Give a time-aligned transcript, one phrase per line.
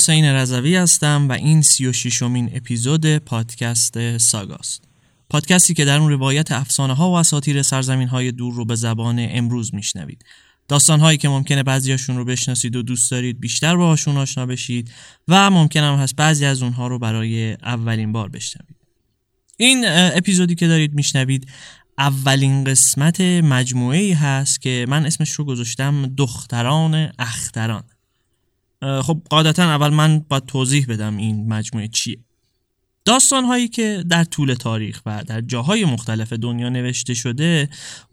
[0.00, 4.82] حسین رضوی هستم و این سی و شیشمین اپیزود پادکست ساگاست.
[5.30, 9.26] پادکستی که در اون روایت افسانه ها و اساطیر سرزمین های دور رو به زبان
[9.30, 10.24] امروز میشنوید.
[10.68, 14.90] داستان هایی که ممکنه بعضیاشون رو بشناسید و دوست دارید بیشتر باهاشون آشنا بشید
[15.28, 18.76] و ممکن هم هست بعضی از اونها رو برای اولین بار بشنوید.
[19.56, 21.48] این اپیزودی که دارید میشنوید
[21.98, 27.84] اولین قسمت مجموعه ای هست که من اسمش رو گذاشتم دختران اختران.
[28.82, 32.18] خب قاعدتا اول من باید توضیح بدم این مجموعه چیه.
[33.04, 37.68] داستان هایی که در طول تاریخ و در جاهای مختلف دنیا نوشته شده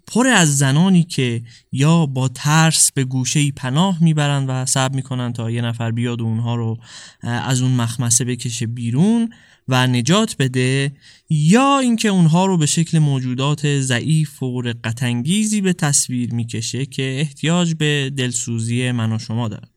[0.07, 5.51] پر از زنانی که یا با ترس به گوشه پناه می‌برند و صبر می‌کنن تا
[5.51, 6.77] یه نفر بیاد و اونها رو
[7.21, 9.33] از اون مخمسه بکشه بیرون
[9.67, 10.91] و نجات بده
[11.29, 17.73] یا اینکه اونها رو به شکل موجودات ضعیف و رقتانگیزی به تصویر می‌کشه که احتیاج
[17.73, 19.67] به دلسوزی من و شما داره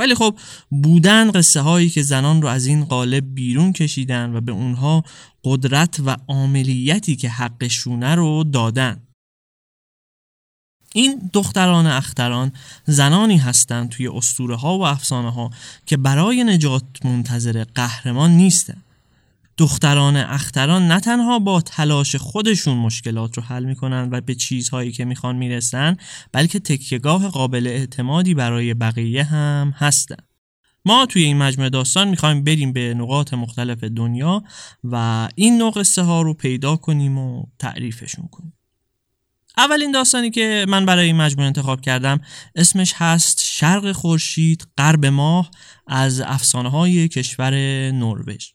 [0.00, 0.38] ولی خب
[0.70, 5.04] بودن قصه هایی که زنان رو از این قالب بیرون کشیدن و به اونها
[5.44, 9.02] قدرت و عاملیتی که حقشونه رو دادن.
[10.94, 12.52] این دختران اختران
[12.84, 15.50] زنانی هستند توی اسطوره ها و افسانه ها
[15.86, 18.82] که برای نجات منتظر قهرمان نیستن
[19.60, 25.04] دختران اختران نه تنها با تلاش خودشون مشکلات رو حل می‌کنن و به چیزهایی که
[25.04, 25.96] می‌خوان می‌رسن
[26.32, 30.16] بلکه تکیهگاه قابل اعتمادی برای بقیه هم هستن.
[30.84, 34.42] ما توی این مجموعه داستان می‌خوایم بریم به نقاط مختلف دنیا
[34.84, 38.52] و این نوع قصه ها رو پیدا کنیم و تعریفشون کنیم.
[39.56, 42.20] اولین داستانی که من برای این مجموعه انتخاب کردم
[42.54, 45.50] اسمش هست شرق خورشید غرب ماه
[45.86, 47.54] از افسانه های کشور
[47.90, 48.46] نروژ.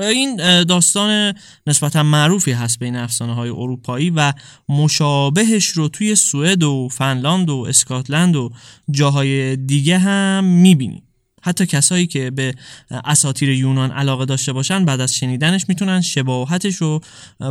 [0.00, 1.34] این داستان
[1.66, 4.32] نسبتا معروفی هست بین افسانه های اروپایی و
[4.68, 8.50] مشابهش رو توی سوئد و فنلاند و اسکاتلند و
[8.90, 11.02] جاهای دیگه هم می‌بینیم.
[11.42, 12.54] حتی کسایی که به
[12.90, 17.00] اساطیر یونان علاقه داشته باشن بعد از شنیدنش می‌تونن شباهتش رو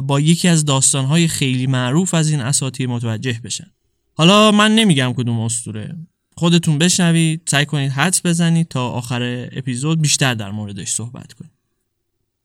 [0.03, 3.67] با یکی از داستانهای خیلی معروف از این اساطیر متوجه بشن.
[4.13, 5.95] حالا من نمیگم کدوم اسطوره.
[6.37, 11.58] خودتون بشنوید سعی کنید حدس بزنید تا آخر اپیزود بیشتر در موردش صحبت کنید.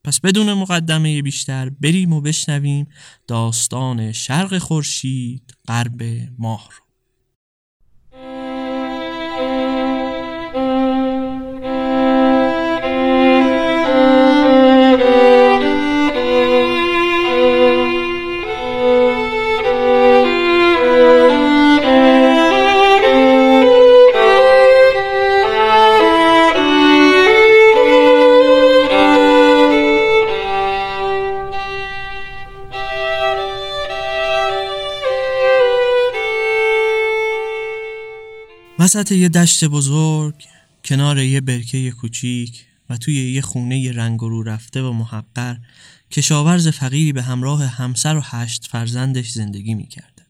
[0.04, 2.86] پس بدون مقدمه بیشتر بریم و بشنویم
[3.26, 6.02] داستان شرق خورشید غرب
[6.38, 6.83] ماه رو.
[38.84, 40.34] وسط یه دشت بزرگ
[40.84, 45.56] کنار یه برکه کوچیک و توی یه خونه رنگ رو رفته و محقر
[46.10, 50.26] کشاورز فقیری به همراه همسر و هشت فرزندش زندگی می‌کرده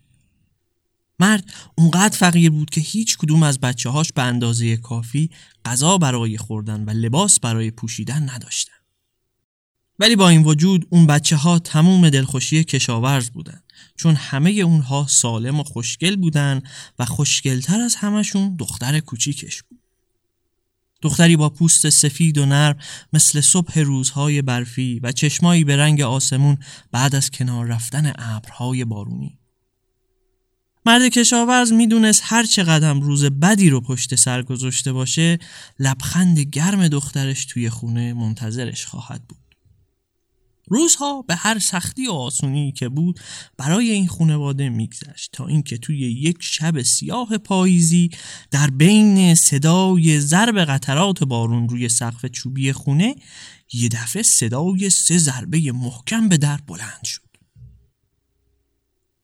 [1.21, 5.31] مرد اونقدر فقیر بود که هیچ کدوم از بچه هاش به اندازه کافی
[5.65, 8.84] غذا برای خوردن و لباس برای پوشیدن نداشتن.
[9.99, 13.61] ولی با این وجود اون بچه ها تموم دلخوشی کشاورز بودن
[13.97, 16.63] چون همه اونها سالم و خوشگل بودن
[16.99, 19.81] و خوشگلتر از همشون دختر کوچیکش بود.
[21.03, 22.79] دختری با پوست سفید و نرم
[23.13, 26.59] مثل صبح روزهای برفی و چشمایی به رنگ آسمون
[26.93, 29.39] بعد از کنار رفتن ابرهای بارونی.
[30.87, 35.39] مرد کشاورز می‌دونست هر چه قدم روز بدی رو پشت سر گذاشته باشه
[35.79, 39.44] لبخند گرم دخترش توی خونه منتظرش خواهد بود.
[40.69, 43.21] روزها به هر سختی و آسونی که بود
[43.57, 48.11] برای این خانواده میگذشت تا اینکه توی یک شب سیاه پاییزی
[48.51, 53.15] در بین صدای ضرب قطرات بارون روی سقف چوبی خونه
[53.73, 57.25] یه دفعه صدای سه ضربه محکم به در بلند شد.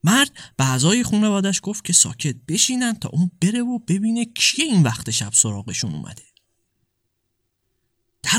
[0.04, 4.82] مرد به اعضای خانوادش گفت که ساکت بشینن تا اون بره و ببینه کیه این
[4.82, 6.29] وقت شب سراغشون اومده.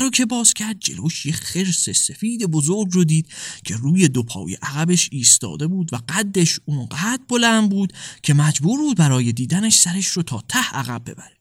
[0.02, 3.28] در که باز کرد جلوش یه خرس سفید بزرگ رو دید
[3.64, 8.96] که روی دو پای عقبش ایستاده بود و قدش اونقدر بلند بود که مجبور بود
[8.96, 11.36] برای دیدنش سرش رو تا ته عقب ببره.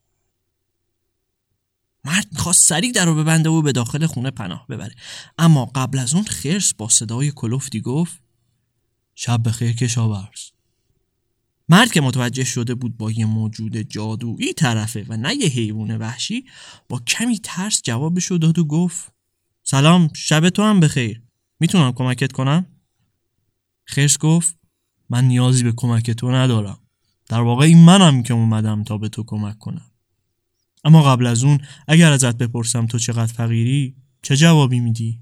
[2.06, 4.96] مرد می‌خواست سریع در رو ببنده و به داخل خونه پناه ببره.
[5.38, 8.20] اما قبل از اون خرس با صدای کلوفتی گفت
[9.16, 10.42] شب بخیر کشاورز.
[11.72, 16.46] مرد که متوجه شده بود با یه موجود جادویی طرفه و نه یه حیوان وحشی
[16.90, 19.14] با کمی ترس جوابشو داد و گفت
[19.64, 21.22] سلام شب تو هم بخیر
[21.60, 22.66] می‌تونم کمکت کنم؟
[23.86, 24.56] خرس گفت
[25.10, 26.80] من نیازی به کمک تو ندارم
[27.30, 29.92] در واقع این منم که اومدم تا به تو کمک کنم
[30.84, 35.20] اما قبل از اون اگر ازت بپرسم تو چقدر فقیری چه جوابی میدی؟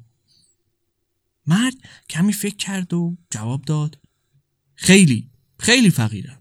[1.47, 1.75] مرد
[2.09, 3.99] کمی فکر کرد و جواب داد
[4.75, 5.29] خیلی
[5.59, 6.38] خیلی فقیرم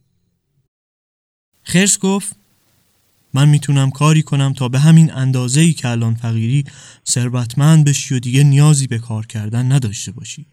[1.68, 2.36] خرس گفت
[3.34, 6.64] من می‌تونم کاری کنم تا به همین اندازه ای که الان فقیری
[7.08, 10.46] ثروتمند بشی و دیگه نیازی به کار کردن نداشته باشی.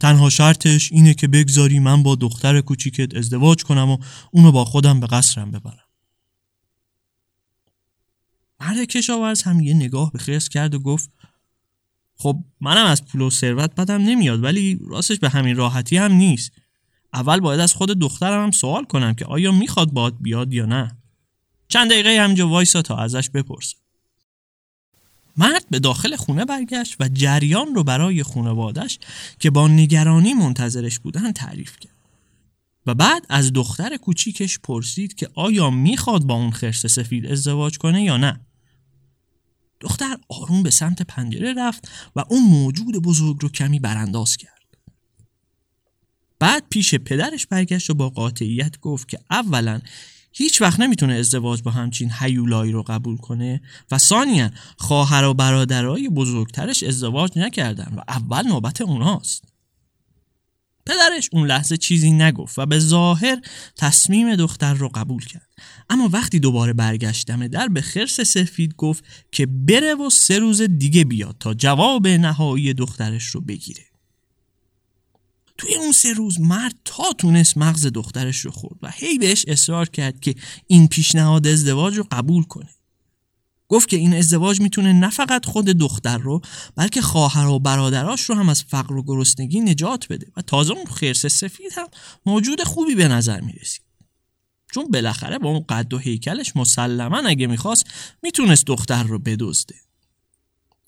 [0.00, 3.98] تنها شرطش اینه که بگذاری من با دختر کوچیکت ازدواج کنم و
[4.30, 5.88] اونو با خودم به قصرم ببرم.
[8.60, 11.10] مرد کشاورز هم یه نگاه به خرس کرد و گفت
[12.16, 16.52] خب منم از پول و ثروت بدم نمیاد ولی راستش به همین راحتی هم نیست.
[17.14, 20.96] اول باید از خود دخترم هم سوال کنم که آیا می‌خواد باد بیاد یا نه.
[21.68, 23.76] چند دقیقه همینجا وایسا تا ازش بپرسم.
[25.36, 28.98] مرد به داخل خونه برگشت و جریان رو برای خونوادش
[29.38, 31.92] که با نگرانی منتظرش بودن تعریف کرد.
[32.86, 38.02] و بعد از دختر کوچیکش پرسید که آیا می‌خواد با اون خرس سفید ازدواج کنه
[38.02, 38.40] یا نه.
[39.80, 44.61] دختر آروم به سمت پنجره رفت و اون موجود بزرگ رو کمی برانداز کرد.
[46.42, 49.80] بعد پیش پدرش برگشت و با قاطعیت گفت که اولا
[50.32, 53.60] هیچ وقت نمی‌تونه ازدواج با همچین هیولایی رو قبول کنه
[53.90, 59.44] و ثانیا خواهر و برادرای بزرگترش ازدواج نکردن و اول نوبت اوناست
[60.86, 63.40] پدرش اون لحظه چیزی نگفت و به ظاهر
[63.76, 65.48] تصمیم دختر رو قبول کرد.
[65.90, 71.04] اما وقتی دوباره برگشتم در به خرس سفید گفت که بره و سه روز دیگه
[71.04, 73.91] بیاد تا جواب نهایی دخترش رو بگیره.
[75.62, 79.88] توی اون سه روز مرد تا تونست مغز دخترش رو خورد و هی بهش اصرار
[79.88, 80.34] کرد که
[80.66, 82.68] این پیشنهاد ازدواج رو قبول کنه.
[83.68, 86.40] گفت که این ازدواج می‌تونه نه فقط خود دختر رو
[86.76, 90.84] بلکه خواهر و برادراش رو هم از فقر و گرسنگی نجات بده و تازه اون
[90.84, 91.86] خرس سفید هم
[92.26, 93.82] موجود خوبی به نظر می‌رسید.
[94.74, 97.86] چون بالاخره با اون قد و هیکلش مسلما اگه می‌خواست
[98.22, 99.74] می‌تونست دختر رو بدزده.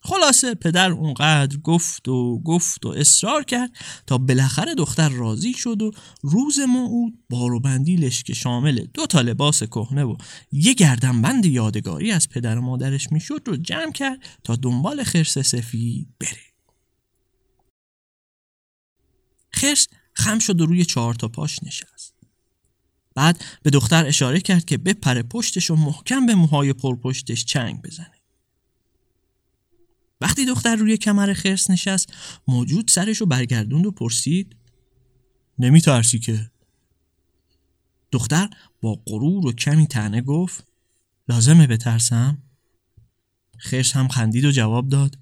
[0.06, 3.70] خلاصه پدر اونقدر گفت و گفت و اصرار کرد
[4.06, 5.90] تا بالاخره دختر راضی شد و
[6.22, 10.16] روز موعود بار و بندیلش که شامل دو تا لباس کهنه و
[10.52, 16.08] یه گردنبند یادگاری از پدر و مادرش می‌شد رو جمع کرد تا دنبال خرس سفید
[16.20, 16.54] بره.
[19.50, 22.14] خرس خم شد و روی چهار تا پاش نشست.
[23.14, 28.13] بعد به دختر اشاره کرد که بپره پشتش و محکم به موهای پرپشتش چنگ بزنه.
[30.24, 32.12] وقتی دختر روی کمر خرس نشست
[32.48, 34.56] موجود سرش رو برگردوند و پرسید
[35.58, 36.50] نمی ترسی که؟
[38.12, 38.50] دختر
[38.80, 40.66] با غرور و کمی تنه گفت
[41.28, 42.42] لازمه بترسم؟
[43.56, 45.18] خرس هم خندید و جواب داد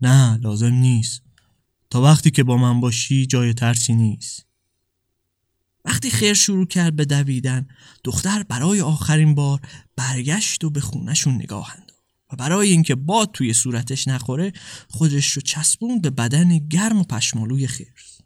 [0.00, 1.22] نه لازم نیست.
[1.90, 4.46] تا وقتی که با من باشی جای ترسی نیست.
[5.84, 7.68] وقتی خیر شروع کرد به دویدن
[8.04, 9.60] دختر برای آخرین بار
[9.96, 11.76] برگشت و به خونشون نگاه
[12.34, 14.52] برای اینکه باد توی صورتش نخوره
[14.88, 18.20] خودش رو چسبون به بدن گرم و پشمالوی خرس.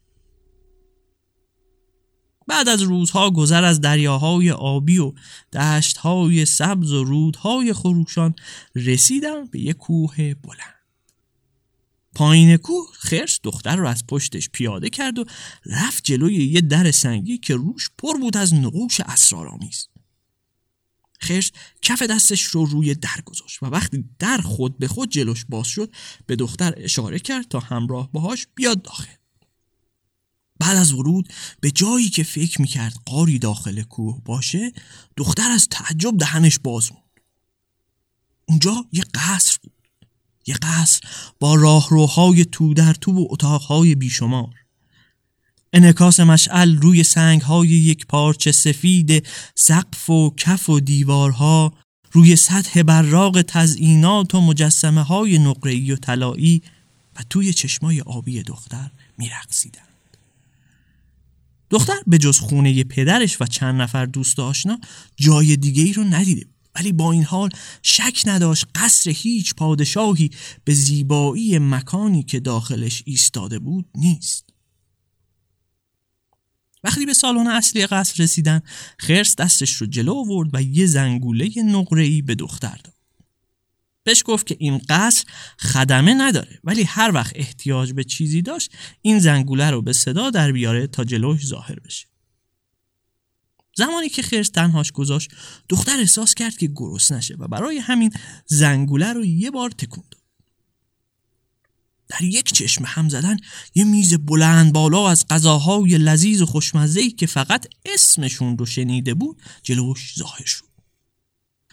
[2.48, 5.12] بعد از روزها گذر از دریاهای آبی و
[5.52, 8.34] دشتهای سبز و رودهای خروشان
[8.74, 10.78] رسیدن به یک کوه بلند.
[12.14, 15.24] پایین کوه خرس دختر رو از پشتش پیاده کرد و
[15.66, 19.88] رفت جلوی یه در سنگی که روش پر بود از نقوش اسرارآمیز.
[21.18, 21.50] خرس
[21.82, 25.92] کف دستش رو روی در گذاشت و وقتی در خود به خود جلوش باز شد
[26.26, 29.18] به دختر اشاره کرد تا همراه باهاش بیاد داخل.
[30.60, 34.72] بعد از ورود به جایی که فکر می‌کرد قاری داخل کوه باشه
[35.16, 37.04] دختر از تعجب دهنش باز موند.
[38.48, 39.72] اونجا یه قصر بود.
[40.46, 41.00] یه قصر
[41.40, 44.67] با راهروهای تو در تو و اتاقهای بیشمار.
[45.72, 51.72] انکاس مشعل روی سنگ های یک پارچه سفید سقف و کف و دیوارها
[52.12, 56.62] روی سطح براق تزئینات و مجسمه های نقره‌ای و طلایی
[57.16, 59.88] و توی چشمای آبی دختر میرقصیدند.
[61.70, 64.78] دختر به جز خونه پدرش و چند نفر دوست آشنا
[65.16, 67.50] جای دیگه ای رو ندیده ولی با این حال
[67.82, 70.30] شک نداشت قصر هیچ پادشاهی
[70.64, 74.47] به زیبایی مکانی که داخلش ایستاده بود نیست
[76.88, 78.62] وقتی به سالن اصلی قصر رسیدن
[78.98, 81.50] خرس دستش رو جلو آورد و یه زنگوله
[81.96, 82.94] ای به دختر داد.
[84.04, 85.24] بهش گفت که این قصر
[85.58, 88.70] خدمه نداره ولی هر وقت احتیاج به چیزی داشت
[89.02, 92.06] این زنگوله رو به صدا در بیاره تا جلوش ظاهر بشه.
[93.76, 95.30] زمانی که خرس تنهاش گذاشت
[95.68, 98.12] دختر احساس کرد که گرس نشه و برای همین
[98.46, 100.04] زنگوله رو یه بار تکون
[102.08, 103.36] در یک چشم هم زدن
[103.74, 109.42] یه میز بلند بالا از غذاهای لذیذ و خوشمزه‌ای که فقط اسمشون رو شنیده بود
[109.62, 110.68] جلوش ظاهر شد.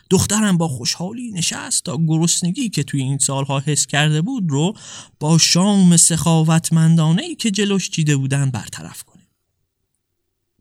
[0.09, 4.73] دخترم با خوشحالی نشست تا گرسنگی که توی این سالها حس کرده بود رو
[5.19, 9.15] با شام سخاوتمندانه ای که جلوش چیده بودن برطرف کنه.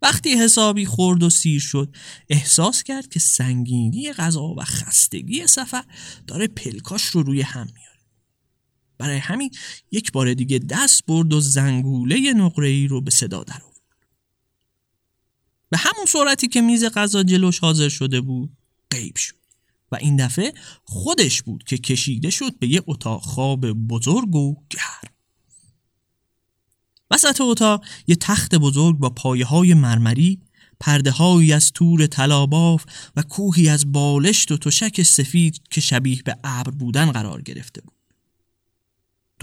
[0.03, 1.97] وقتی حسابی خورد و سیر شد
[2.29, 5.85] احساس کرد که سنگینی غذا و خستگی سفر
[6.27, 7.94] داره پلکاش رو روی هم میاره
[8.99, 9.51] برای همین
[9.91, 13.75] یک بار دیگه دست برد و زنگوله نقره ای رو به صدا در آورد.
[15.71, 18.57] به همون صورتی که میز غذا جلوش حاضر شده بود
[18.91, 19.35] غیب شد.
[19.93, 20.53] و این دفعه
[20.85, 25.15] خودش بود که کشیده شد به یه اتاق خواب بزرگ و گرم.
[27.11, 30.41] وسط اتاق یه تخت بزرگ با پایه های مرمری
[30.81, 32.85] پرده از تور طلاباف
[33.17, 37.94] و کوهی از بالشت و تشک سفید که شبیه به ابر بودن قرار گرفته بود.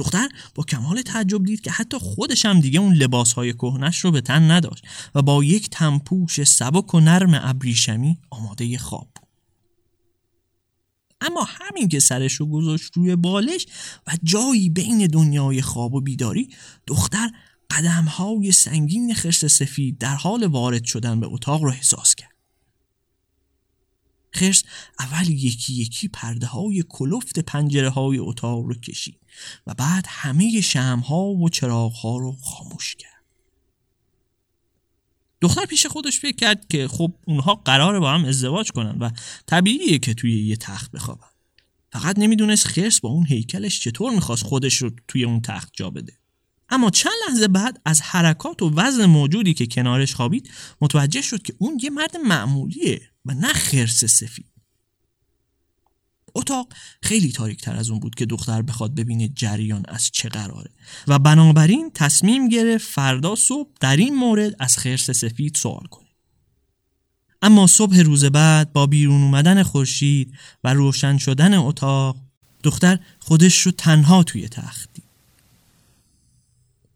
[0.02, 4.12] دختر با کمال تعجب دید که حتی خودش هم دیگه اون لباس های کهنش رو
[4.12, 4.84] به تن نداشت
[5.16, 9.28] و با یک تنپوش سبک و نرم ابریشمی آماده خواب بود.
[11.22, 13.66] اما همین که سرش رو گذاشت روی بالش
[14.08, 16.50] و جایی بین دنیای خواب و بیداری
[16.88, 17.30] دختر
[17.70, 22.31] قدم های سنگین خرس سفید در حال وارد شدن به اتاق رو احساس کرد.
[24.32, 24.64] خرس
[25.00, 29.20] اول یکی یکی پرده های کلفت پنجره های اتاق رو کشید
[29.68, 33.12] و بعد همه شم ها و چراغ ها رو خاموش کرد.
[35.42, 39.10] دختر پیش خودش فکر کرد که خب اونها قراره با هم ازدواج کنن و
[39.46, 41.28] طبیعیه که توی یه تخت بخوابن.
[41.92, 46.14] فقط نمی‌دونست خرس با اون هیکلش چطور می‌خواست خودش رو توی اون تخت جا بده.
[46.70, 50.50] اما چند لحظه بعد از حرکات و وزن موجودی که کنارش خوابید
[50.82, 53.11] متوجه شد که اون یه مرد معمولیه.
[53.26, 54.52] و نه خرس سفید.
[56.36, 60.72] اتاق خیلی تاریک تر از اون بود که دختر بخواد ببینه جریان از چه قراره.
[61.08, 66.08] و بنابراین تصمیم گرفت فردا صبح در این مورد از خرس سفید سوال کنه.
[67.42, 72.18] اما صبح روز بعد با بیرون اومدن خورشید و روشن شدن اتاق
[72.64, 74.91] دختر خودش رو تنها توی تخت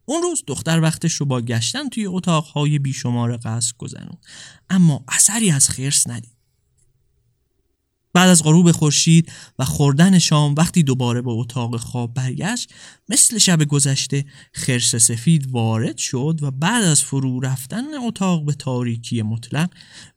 [0.05, 4.25] اون روز دختر وقتش رو با گشتن توی اتاقهای بیشمار قصر گذروند.
[4.69, 6.35] اما اثری از خرس ندید.
[8.15, 12.74] بعد از غروب خورشید و خوردن شام وقتی دوباره به اتاق خواب برگشت
[13.09, 19.21] مثل شب گذشته خرس سفید وارد شد و بعد از فرو رفتن اتاق به تاریکی
[19.21, 19.69] مطلق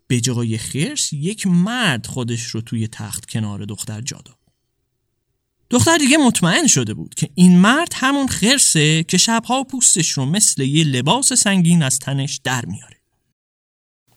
[0.07, 4.38] به جای خرس یک مرد خودش رو توی تخت کنار دختر جا داد.
[5.70, 10.62] دختر دیگه مطمئن شده بود که این مرد همون خرسه که شبها پوستش رو مثل
[10.62, 12.98] یه لباس سنگین از تنش در میاره.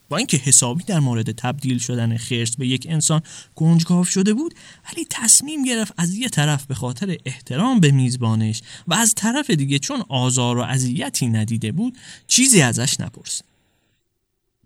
[0.10, 3.22] با اینکه حسابی در مورد تبدیل شدن خرس به یک انسان
[3.55, 4.55] گنجگاف شده بود
[4.89, 9.79] ولی تصمیم گرفت از یه طرف به خاطر احترام به میزبانش و از طرف دیگه
[9.79, 13.50] چون آزار و اذیتی ندیده بود چیزی ازش نپرسید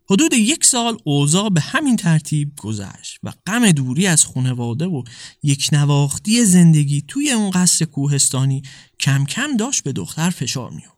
[0.09, 5.03] حدود یک سال اوضاع به همین ترتیب گذشت و غم دوری از خانواده و
[5.43, 8.61] یک نواختی زندگی توی اون قصر کوهستانی
[8.99, 10.95] کم کم داشت به دختر فشار میاد.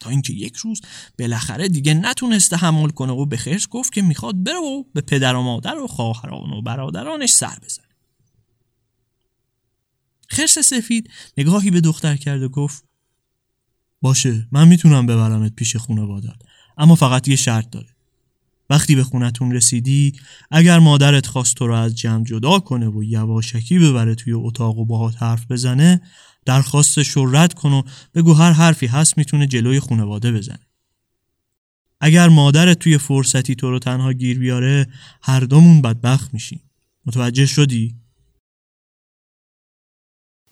[0.00, 0.80] تا اینکه یک روز
[1.18, 5.34] بالاخره دیگه نتونست تحمل کنه و به خرس گفت که می‌خواد بره و به پدر
[5.34, 7.86] و مادر و خواهران و برادرانش سر بزنه.
[10.28, 12.84] خرس سفید نگاهی به دختر کرد و گفت
[14.02, 17.86] باشه من می‌تونم ببرمت پیش خانوادت اما فقط یه شرط داره.
[18.70, 20.12] وقتی به خونتون رسیدی
[20.50, 24.84] اگر مادرت خواست تو رو از جمع جدا کنه و یواشکی ببره توی اتاق و
[24.84, 26.00] باهات حرف بزنه
[26.46, 27.82] درخواستش رو رد کن و
[28.14, 30.66] بگو هر حرفی هست می‌تونه جلوی خونواده بزنه.
[32.00, 34.86] اگر مادرت توی فرصتی تو رو تنها گیر بیاره
[35.22, 36.60] هر دومون بدبخت میشیم.
[37.06, 38.03] متوجه شدی؟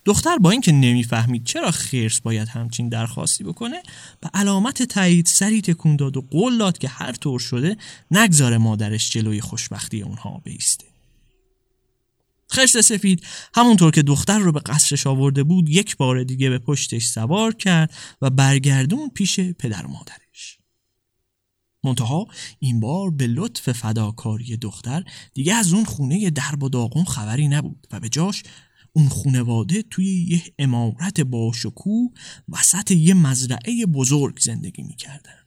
[0.04, 3.82] دختر با اینکه نمی‌فهمید چرا خرس باید همچین درخواستی بکنه
[4.20, 7.76] به علامت تایید سری تکون داد و قول داد که هر طور شده
[8.10, 10.84] نگذاره مادرش جلوی خوشبختی اونها بیسته.
[12.48, 17.06] خرس سفید همونطور که دختر رو به قصرش آورده بود یک بار دیگه به پشتش
[17.06, 20.58] سوار کرد و برگردون پیش پدر و مادرش.
[21.84, 22.26] منتها
[22.58, 25.04] این بار به لطف فداکاری دختر
[25.34, 28.42] دیگه از اون خونه درب و داغون خبری نبود و به جاش
[28.92, 32.08] اون خونواده توی یه امارت باشکو
[32.48, 35.42] وسط یه مزرعه بزرگ زندگی می‌کردن.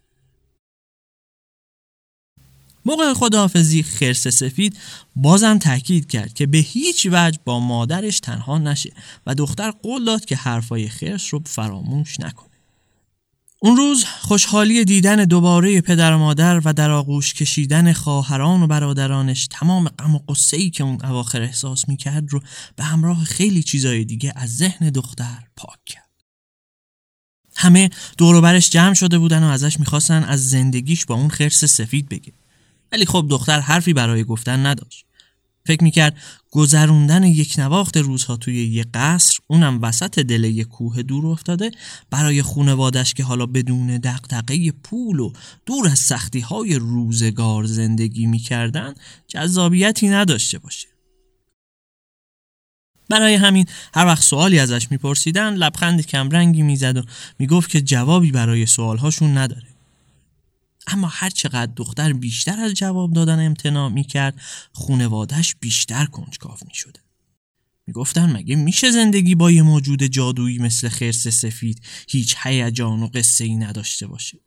[2.86, 4.78] موقع خداحافظی خرس سفید
[5.16, 8.94] بازم تاکید کرد که به هیچ وجه با مادرش تنها نشه
[9.28, 12.55] و دختر قول داد که حرفای خرس رو فراموش نکنه.
[13.66, 19.48] اون روز خوشحالی دیدن دوباره پدر و مادر و در آغوش کشیدن خواهران و برادرانش
[19.52, 22.42] تمام غم و قصه ای که اون اواخر احساس می‌کرد رو
[22.76, 26.10] به همراه خیلی چیزای دیگه از ذهن دختر پاک کرد.
[27.56, 32.34] همه برش جمع شده بودن و ازش می‌خواستن از زندگیش با اون خرس سفید بگه.
[32.92, 35.06] ولی خب دختر حرفی برای گفتن نداشت.
[35.66, 36.18] فکر می‌کرد
[36.52, 41.72] گذروندن یک نواخت روزها توی یه قصر اونم وسط دل یه کوه دور افتاده
[42.10, 45.32] برای خونوادش که حالا بدون دقدقه پول و
[45.66, 48.94] دور از سختی های روزگار زندگی می‌کردن
[49.28, 50.88] جذابیتی نداشته باشه.
[53.10, 57.04] برای همین هر وقت سوالی ازش میپرسیدن لبخند کمرنگی می‌زد و
[57.40, 59.75] می‌گفت که جوابی برای سوالهاشون نداره.
[60.88, 64.42] اما هر چقدر دختر بیشتر از جواب دادن امتناع می‌کرد
[64.74, 67.00] خونوادش بیشتر کنجکاو می‌شده.
[67.88, 73.44] می‌گفتن مگه میشه زندگی با یه موجود جادویی مثل خرس سفید هیچ هیجان و قصه
[73.44, 74.40] ای نداشته باشه؟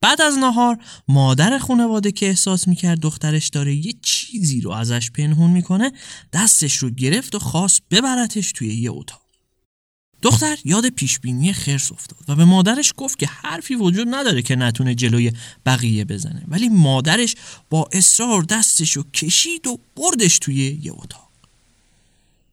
[0.00, 5.50] بعد از نهار مادر خانواده که احساس می‌کرد دخترش داره یه چیزی رو ازش پنهون
[5.50, 5.92] می‌کنه
[6.32, 9.23] دستش رو گرفت و خواست ببرتش توی یه اتاق.
[10.24, 14.94] دختر یاد پیشبینی خرس افتاد و به مادرش گفت که حرفی وجود نداره که نتونه
[14.94, 15.32] جلوی
[15.66, 16.42] بقیه بزنه.
[16.48, 17.34] ولی مادرش
[17.70, 21.28] با اصرار دستش رو کشید و بردش توی یه اتاق.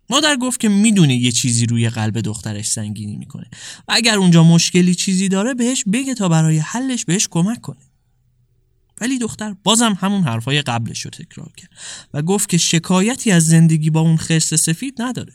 [0.09, 3.45] مادر گفت که می‌دونه یه چیزی روی قلب دخترش سنگینی می‌کنه.
[3.87, 7.77] و اگر اونجا مشکلی چیزی داره بهش بگه تا برای حلش بهش کمک کنه.
[9.01, 11.69] ولی دختر بازم همون حرفای قبلش رو تکرار کرد
[12.13, 15.33] و گفت که شکایتی از زندگی با اون خرس سفید نداره.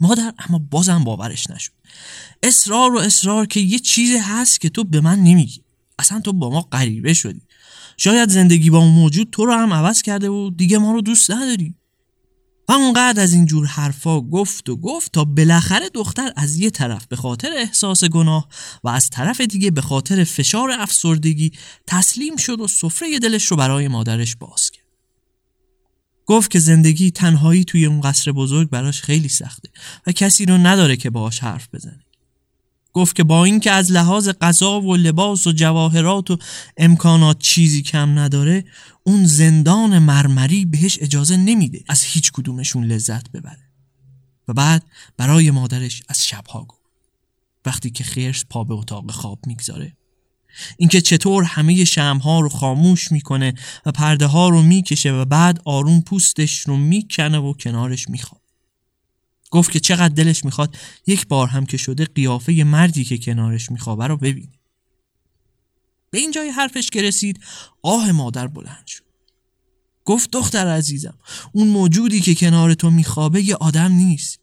[0.00, 1.72] مادر اما بازم باورش نشد.
[2.42, 5.62] اصرار و اصرار که یه چیزی هست که تو به من نمیگی.
[5.98, 7.42] اصلا تو با ما غریبه شدی.
[7.96, 11.30] شاید زندگی با اون موجود تو رو هم عوض کرده و دیگه ما رو دوست
[11.30, 11.74] نداری.
[12.68, 17.16] و اونقدر از اینجور حرفا گفت و گفت تا بالاخره دختر از یه طرف به
[17.16, 18.48] خاطر احساس گناه
[18.84, 21.52] و از طرف دیگه به خاطر فشار افسردگی
[21.86, 24.87] تسلیم شد و سفره دلش رو برای مادرش باز کرد.
[26.28, 29.68] گفت که زندگی تنهایی توی اون قصر بزرگ براش خیلی سخته
[30.06, 32.00] و کسی رو نداره که باهاش حرف بزنه.
[32.92, 36.38] گفت که با اینکه از لحاظ غذا و لباس و جواهرات و
[36.76, 38.64] امکانات چیزی کم نداره
[39.02, 43.68] اون زندان مرمری بهش اجازه نمیده از هیچ کدومشون لذت ببره.
[44.48, 44.84] و بعد
[45.16, 46.80] برای مادرش از شبها گفت.
[47.66, 49.97] وقتی که خیرس پا به اتاق خواب می‌گذاره
[50.78, 53.54] اینکه چطور همه شمها رو خاموش می‌کنه
[53.86, 58.42] و پرده ها رو می‌کشه و بعد آروم پوستش رو می‌کنه و کنارش می‌خواد.
[59.50, 64.06] گفت که چقدر دلش می‌خواد یک بار هم که شده قیافه مردی که کنارش میخوابه
[64.06, 64.52] رو ببینه.
[66.10, 67.40] به این جای حرفش که رسید
[67.82, 69.04] آه مادر بلند شد.
[70.04, 71.18] گفت دختر عزیزم
[71.52, 74.40] اون موجودی که کنار تو میخوابه یه آدم نیست.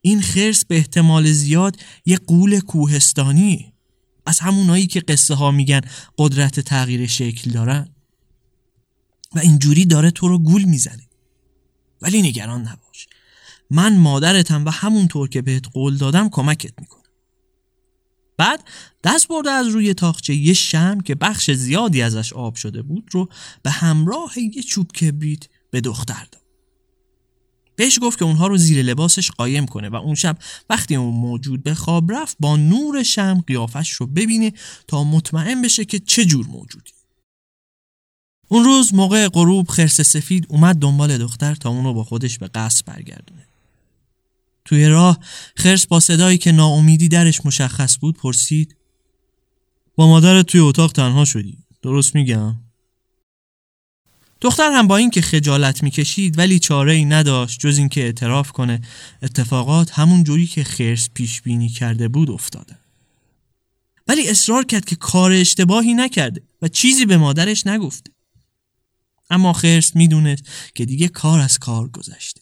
[0.00, 3.72] این خرس به احتمال زیاد یه قول کوهستانیه.
[4.26, 5.80] از همونایی که قصه ها میگن
[6.18, 7.88] قدرت تغییر شکل دارن.
[9.34, 11.08] و اینجوری داره تو رو گول می‌زنه.
[12.02, 13.06] ولی نگران نباش.
[13.70, 17.02] من مادرتم و همونطور که بهت قول دادم کمکت می‌کنم
[18.38, 18.64] بعد
[19.04, 23.28] دست برده از روی تاخچه یه شم که بخش زیادی ازش آب شده بود رو
[23.62, 26.45] به همراه یه چوب کبریت به دختر داد.
[27.76, 30.38] بهش گفت که اونها رو زیر لباسش قایم کنه و اون شب
[30.70, 34.52] وقتی اون موجود به خواب رفت با نور شم قیافش رو ببینه
[34.88, 36.92] تا مطمئن بشه که چه جور موجودی.
[38.48, 42.86] اون روز موقع غروب خرس سفید اومد دنبال دختر تا اونو با خودش به قصد
[42.86, 43.46] برگردونه.
[44.64, 45.18] توی راه
[45.56, 48.76] خرس با صدایی که ناامیدی درش مشخص بود پرسید
[49.96, 52.65] با مادرت توی اتاق تنها شدی درست میگم؟
[54.46, 58.80] دختر هم با اینکه خجالت می‌کشید ولی چاره ای نداشت جز اینکه اعتراف کنه.
[59.22, 62.78] اتفاقات همون جوری که خرس پیش بینی کرده بود افتاده.
[64.08, 68.10] ولی اصرار کرد که کار اشتباهی نکرده و چیزی به مادرش نگفته.
[69.30, 70.42] اما خرس می‌دونست
[70.74, 72.40] که دیگه کار از کار گذشته.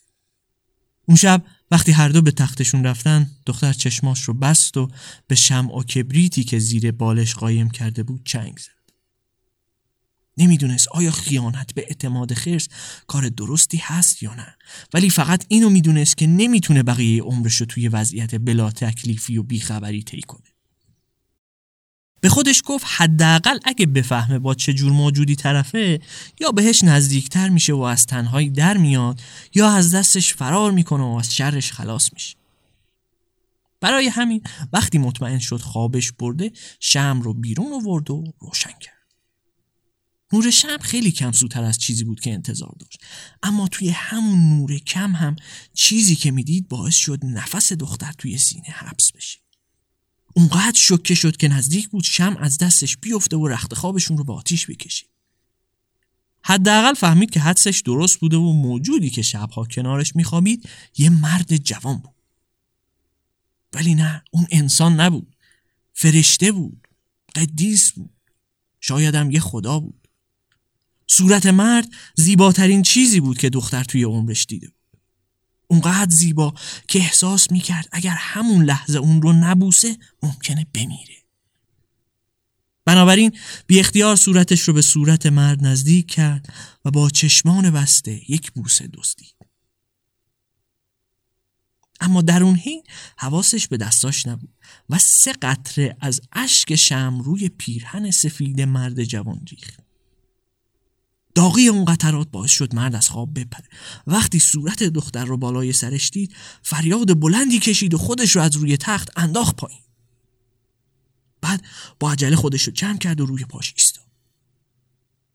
[1.07, 4.91] اون شب وقتی هر دو به تختشون رفتن دختر چشماش رو بست و
[5.27, 8.74] به شمع و کبریتی که زیر بالش قایم کرده بود چنگ زد.
[10.37, 12.69] نمی‌دونست آیا خیانت به اعتماد خرس
[13.07, 14.57] کار درستی هست یا نه.
[14.95, 20.03] ولی فقط اینو می‌دونست که نمی‌تونه بقیه عمرش رو توی وضعیت بلا تکلیفی و بیخبری
[20.03, 20.41] طی کنه.
[22.21, 26.01] به خودش گفت حداقل اگه بفهمه با چه جور موجودی طرفه
[26.41, 29.21] یا بهش نزدیکتر میشه و از تنهایی در میاد
[29.55, 32.37] یا از دستش فرار می‌کنه و از شرش خلاص میشه.
[33.81, 34.43] برای همین
[34.73, 38.94] وقتی مطمئن شد خوابش برده شم رو بیرون آورد و روشن کرد.
[40.35, 43.01] نور شم خیلی کم سوتر از چیزی بود که انتظار داشت.
[43.43, 45.37] اما توی همون نور کم هم
[45.75, 49.39] چیزی که می‌دید باعث شد نفس دختر توی سینه حبس بشه.
[50.35, 54.33] اونقدر شکه شد که نزدیک بود شم از دستش بیفته و رخت خوابشون رو به
[54.33, 55.07] آتیش بکشه.
[56.43, 61.99] حداقل فهمید که حدسش درست بوده و موجودی که شبها کنارش میخوابید یه مرد جوان
[61.99, 62.15] بود.
[63.73, 65.37] ولی نه اون انسان نبود.
[65.93, 66.89] فرشته بود.
[67.35, 68.11] قدیس بود.
[68.81, 70.04] شایدم یه خدا بود.
[71.07, 75.01] صورت مرد زیباترین چیزی بود که دختر توی عمرش دیده بود
[75.67, 76.55] اونقدر زیبا
[76.89, 81.15] که احساس می‌کرد اگر همون لحظه اون رو نبوسه ممکنه بمیره
[82.85, 83.33] بنابراین
[83.67, 88.87] بی اختیار صورتش رو به صورت مرد نزدیک کرد و با چشمان بسته یک بوسه
[88.87, 89.35] دزدید.
[92.01, 92.83] اما در اون حین
[93.17, 94.55] حواسش به دستاش نبود
[94.91, 99.84] و سه قطره از اشک شم روی پیرهن سفید مرد جوان ریخت.
[101.35, 103.69] داغی اون قطرات باعث شد مرد از خواب بپره.
[104.07, 108.77] وقتی صورت دختر رو بالای سرش دید فریاد بلندی کشید و خودش رو از روی
[108.77, 109.81] تخت انداخت پایین.
[111.41, 111.63] بعد
[112.01, 114.05] با عجله خودش رو جمع کرد و روی پاش ایستاد.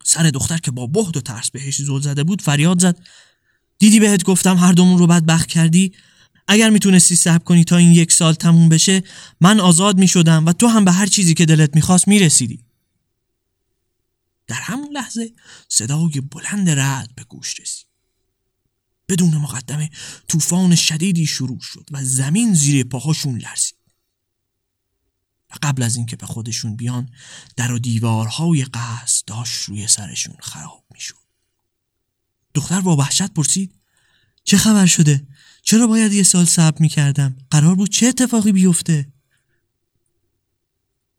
[0.03, 2.99] سر دختر که با بهد و ترس بهش زل زده بود فریاد زد.
[3.79, 5.93] دیدی بهت گفتم هر دومون رو بدبخت کردی؟
[6.47, 9.03] اگر می‌تونستی صبر کنی تا این یک سال تموم بشه
[9.41, 12.59] من آزاد می‌شدم و تو هم به هر چیزی که دلت می‌خواست می‌رسیدی.
[14.49, 15.33] در همون لحظه
[15.67, 17.87] صدای بلند رعد به گوش رسید.
[19.09, 19.89] بدون مقدمه
[20.27, 23.77] طوفان شدیدی شروع شد و زمین زیر پاهاشون لرزید.
[25.51, 27.09] و قبل از اینکه به خودشون بیان
[27.55, 31.15] در و دیوارهای قصد داشت روی سرشون خراب می‌شد.
[32.53, 33.75] دختر با وحشت پرسید
[34.43, 35.27] چه خبر شده؟
[35.63, 39.13] چرا باید یه سال صبر می‌کردم؟ قرار بود چه اتفاقی بیفته؟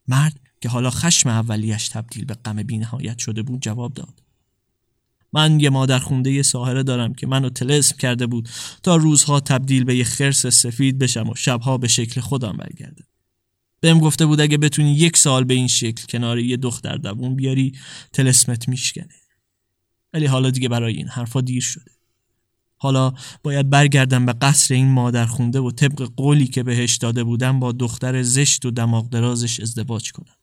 [0.07, 4.23] مرد که حالا خشم اولیش تبدیل به غم بینهایت شده بود جواب داد.
[5.33, 8.49] من یه مادر خونده یه ساهره دارم که منو تلسم کرده بود
[8.83, 13.05] تا روزها تبدیل به یه خرس سفید بشم و شبها به شکل خودم برگردم.
[13.79, 17.71] بهم گفته بود اگه بتونی یک سال به این شکل کنار یه دختر دوون بیاری
[18.13, 19.15] تلسمت میشکنه.
[20.13, 21.91] ولی حالا دیگه برای این حرفا دیر شده.
[22.77, 27.59] حالا باید برگردم به قصر این مادر خونده و طبق قولی که بهش داده بودم
[27.59, 30.35] با دختر زشت و دماغ درازش ازدواج کنم.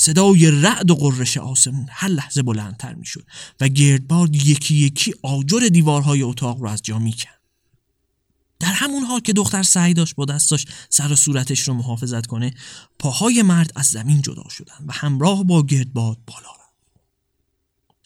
[0.00, 3.26] صدای رعد و قررش آسمون هر لحظه بلندتر می‌شد
[3.60, 7.40] و گردباد یکی یکی آجر دیوارهای اتاق رو از جا می‌کرد.
[8.60, 12.54] در همون حال که دختر سعی داشت با دستاش سر و صورتش رو محافظت کنه
[12.98, 16.74] پاهای مرد از زمین جدا شدن و همراه با گردباد بالا رفت.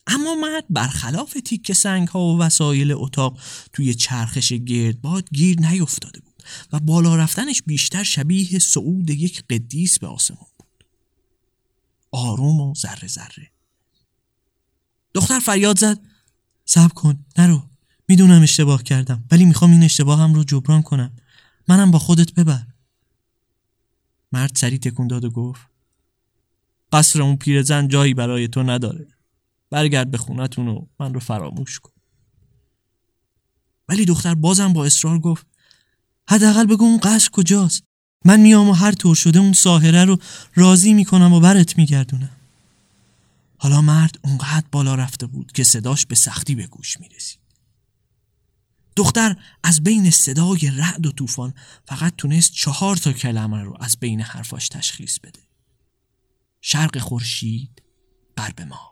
[0.06, 3.40] اما مرد برخلاف تیک سنگ ها و وسایل اتاق
[3.72, 10.06] توی چرخش گردباد گیر نیفتاده بود و بالا رفتنش بیشتر شبیه صعود یک قدیس به
[10.06, 10.46] آسمان
[12.12, 13.50] آروم و ذره ذره.
[15.14, 15.98] دختر فریاد زد.
[16.64, 17.62] صبر کن نرو.
[18.08, 21.16] می‌دونم اشتباه کردم ولی می‌خوام این اشتباهم رو جبران کنم.
[21.68, 22.66] منم با خودت ببر.
[24.32, 25.62] مرد سری تکون داد و گفت
[26.92, 29.08] قصر اون پیرزن جایی برای تو نداره.
[29.70, 31.92] برگرد به خونتون و من رو فراموش کن.
[33.88, 35.46] ولی دختر بازم با اصرار گفت
[36.28, 37.84] حداقل بگو اون قصر کجاست؟
[38.24, 40.18] من میام و هر طور شده اون ساهره رو
[40.54, 42.36] راضی می‌کنم و برت میگردونم.
[43.58, 47.42] حالا مرد اونقدر بالا رفته بود که صداش به سختی به گوش می‌رسید.
[48.96, 51.54] دختر از بین صدای رعد و طوفان
[51.84, 55.40] فقط تونست چهار تا کلمه رو از بین حرفاش تشخیص بده.
[56.60, 57.82] شرق خورشید
[58.36, 58.91] غرب ما.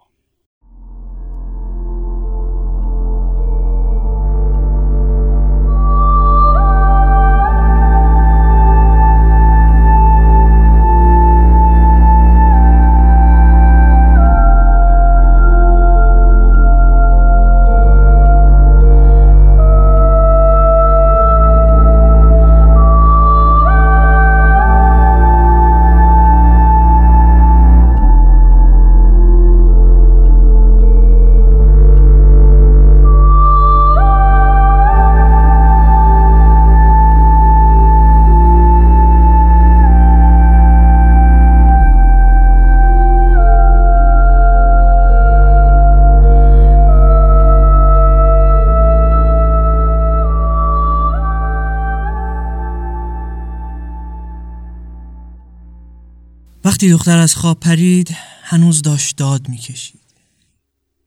[56.80, 60.00] وقتی دختر از خواب پرید هنوز داشت داد می‌کشید.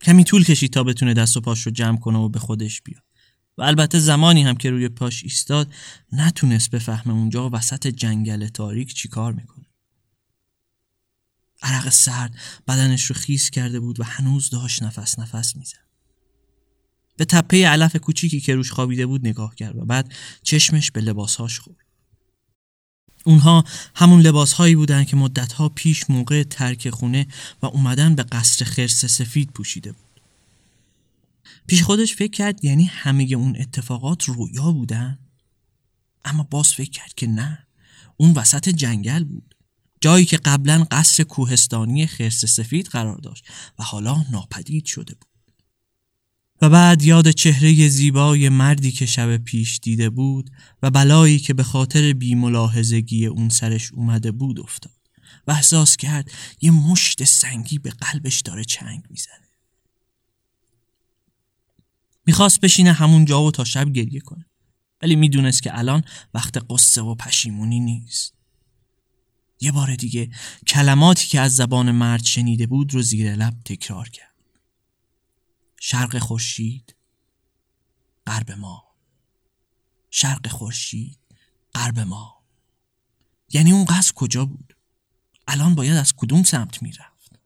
[0.01, 3.03] کمی طول کشید تا بتونه دست و پاش رو جمع کنه و به خودش بیاد.
[3.57, 5.73] و البته زمانی هم که روی پاش ایستاد
[6.11, 9.65] نتونست بفهمه اونجا وسط جنگل تاریک چیکار می‌کنه.
[11.61, 12.35] عرق سرد
[12.67, 15.87] بدنش رو خیس کرده بود و هنوز داشت نفس نفس می‌زد.
[17.17, 21.59] به تپه علف کوچیکی که روش خوابیده بود نگاه کرد و بعد چشمش به لباسهاش
[21.59, 21.92] خورد.
[23.23, 23.63] اونها
[23.95, 27.27] همون لباس هایی بودن که مدتها پیش موقع ترک خونه
[27.61, 30.21] و اومدن به قصر خرس سفید پوشیده بود.
[31.67, 35.19] پیش خودش فکر کرد یعنی همه اون اتفاقات رویا بودن؟
[36.25, 37.67] اما باز فکر کرد که نه
[38.17, 39.55] اون وسط جنگل بود
[40.01, 43.45] جایی که قبلا قصر کوهستانی خرس سفید قرار داشت
[43.79, 45.32] و حالا ناپدید شده بود
[46.63, 50.49] و بعد یاد چهره زیبای مردی که شب پیش دیده بود
[50.83, 54.99] و بلایی که به خاطر بیملاحظگی اون سرش اومده بود افتاد
[55.47, 59.47] و احساس کرد یه مشت سنگی به قلبش داره چنگ می‌زنه.
[62.25, 64.45] می‌خواست بشینه همون جا و تا شب گریه کنه
[65.01, 68.33] ولی می‌دونست که الان وقت قصه و پشیمونی نیست.
[69.61, 70.29] یه بار دیگه
[70.67, 74.32] کلماتی که از زبان مرد شنیده بود رو زیر لب تکرار کرد.
[75.85, 76.95] شرق خورشید
[78.27, 78.83] غرب ما.
[80.11, 81.17] شرق خورشید
[81.75, 82.43] غرب ما.
[83.53, 84.75] یعنی اون قصد کجا بود؟
[85.47, 87.39] الان باید از کدوم سمت می‌رفت؟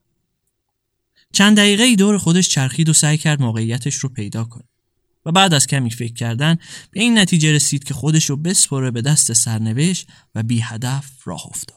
[1.33, 4.67] چند دقیقه ای دور خودش چرخید و سعی کرد موقعیتش رو پیدا کنه.
[5.25, 6.57] و بعد از کمی فکر کردن
[6.91, 11.45] به این نتیجه رسید که خودش رو بسپره به دست سرنوشت و بی هدف راه
[11.45, 11.76] افتاد.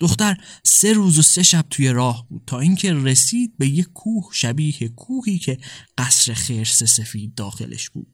[0.00, 4.28] دختر سه روز و سه شب توی راه بود تا اینکه رسید به یک کوه
[4.32, 5.58] شبیه کوهی که
[5.98, 8.06] قصر خرس سفید داخلش بود.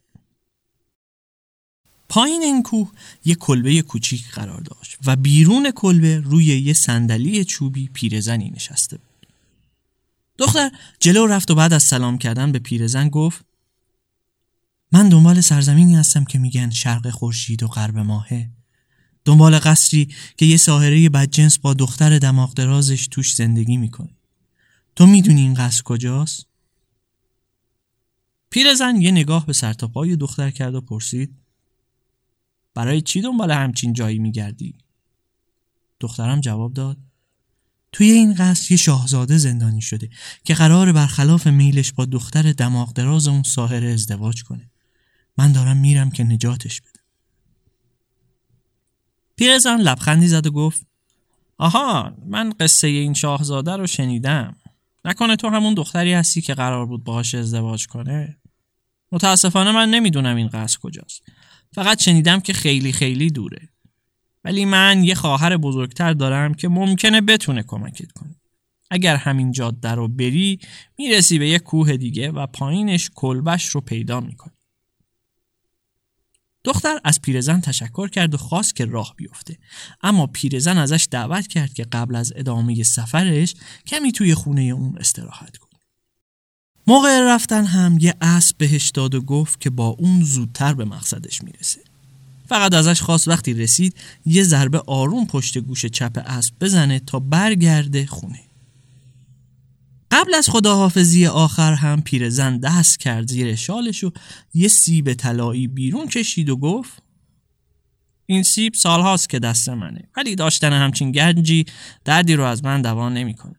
[2.09, 2.91] پایین این کوه
[3.25, 9.27] یک کلبه کوچیک قرار داشت و بیرون کلبه روی یه صندلی چوبی پیرزنی نشسته بود.
[10.39, 10.71] دختر
[11.01, 13.45] جلو رفت و بعد از سلام کردن به پیرزن گفت
[14.93, 18.51] من دنبال سرزمینی هستم که میگن شرق خورشید و غرب ماهه.
[19.25, 24.17] دنبال قصری که یه ساهره بدجنس با دختر دماغ درازش توش زندگی می‌کنه
[24.97, 26.47] تو می‌دونی این قصر کجاست؟
[28.51, 31.35] پیرزن یه نگاه به سرتاپای دختر کرد و پرسید
[32.75, 34.75] برای چی دنبال همچین جایی میگردی؟
[36.01, 36.97] دخترم جواب داد
[37.93, 40.11] توی این قصر یه شاهزاده زندانی شده
[40.45, 44.71] که قرار برخلاف میلش با دختر دماغ دراز اون ساهره ازدواج کنه
[45.39, 46.94] من دارم میرم که نجاتش بدم
[49.37, 50.87] پیرزن لبخندی زد و گفت
[51.59, 54.57] آها من قصه این شاهزاده رو شنیدم.
[55.05, 58.39] نکنه تو همون دختری هستی که قرار بود باهاش ازدواج کنه؟
[59.13, 61.23] متاسفانه من نمی‌دونم این قصر کجاست.
[61.73, 63.69] فقط شنیدم که خیلی خیلی دوره.
[64.45, 68.37] ولی من یه خواهر بزرگتر دارم که ممکنه بتونه کمکت کنه.
[68.91, 70.59] اگر همین جاده رو بری
[70.99, 74.54] می‌رسی به یه کوه دیگه و پایینش کلبش رو پیدا می‌کنی.
[76.65, 79.59] دختر از پیرزن تشکر کرد و خواست که راه بیفته.
[80.03, 83.55] اما پیرزن ازش دعوت کرد که قبل از ادامه سفرش
[83.87, 85.81] کمی توی خونه اون استراحت کنه.
[86.87, 91.43] موقع رفتن هم یه اسب بهش داد و گفت که با اون زودتر به مقصدش
[91.43, 91.81] می‌رسه.
[92.49, 93.97] فقط ازش خواست وقتی رسید
[94.27, 98.41] یه ضربه آروم پشت گوش چپ اسب بزنه تا برگرده خونه.
[100.15, 104.11] قبل از خداحافظی آخر هم پیرزن دست کرد زیر شالش و
[104.55, 107.03] یه سیب طلایی بیرون کشید و گفت
[108.27, 111.65] این سیب سالهاست که دست منه ولی داشتن همچین گنجی
[112.05, 113.57] دردی رو از من دوا نمی‌کنه.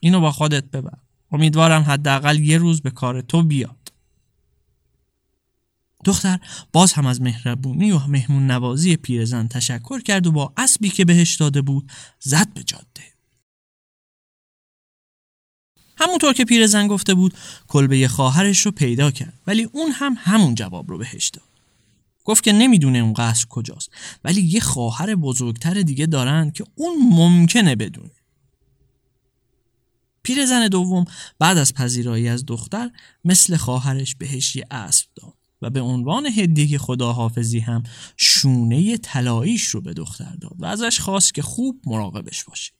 [0.00, 0.98] اینو با خودت ببر.
[1.32, 3.92] امیدوارم حداقل یه روز به کار تو بیاد.
[6.04, 6.38] دختر
[6.72, 11.34] باز هم از مهربونی و مهمون نوازی پیرزن تشکر کرد و با اسبی که بهش
[11.34, 13.13] داده بود زد به جاده.
[16.04, 17.34] همونطور که پیرزن گفته بود
[17.68, 19.40] کلبه خواهرش رو پیدا کرد.
[19.46, 21.44] ولی اون هم همون جواب رو بهش داد.
[22.24, 23.90] گفت که نمی‌دونه اون قصر کجاست.
[24.24, 28.10] ولی یه خواهر بزرگتر دیگه دارن که اون ممکنه بدونه.
[30.22, 31.04] پیرزن دوم
[31.38, 32.90] بعد از پذیرایی از دختر
[33.24, 37.82] مثل خواهرش بهش یه اسب داد و به عنوان هدیه خداحافظی هم
[38.16, 42.72] شونه طلاییش رو به دختر داد و ازش خواست که خوب مراقبش باشه.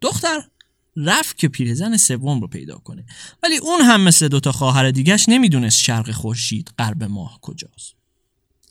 [0.00, 0.48] دختر
[0.96, 3.04] رفت که پیرزن سوم رو پیدا کنه.
[3.42, 7.94] ولی اون هم مثل دوتا خواهر دیگهش نمی‌دونست شرق خورشید غرب ماه کجاست.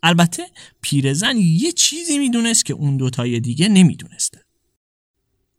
[0.03, 0.43] البته
[0.81, 4.45] پیرزن یه چیزی می‌دونست که اون دوتای دیگه نمی‌دونسته.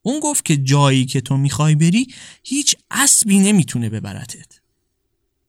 [0.02, 2.06] اون گفت که جایی که تو می‌خوای بری
[2.44, 4.60] هیچ اسبی نمی‌تونه ببرتت.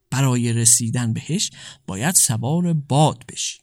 [0.09, 1.51] برای رسیدن بهش
[1.87, 3.62] باید سوار باد بشی.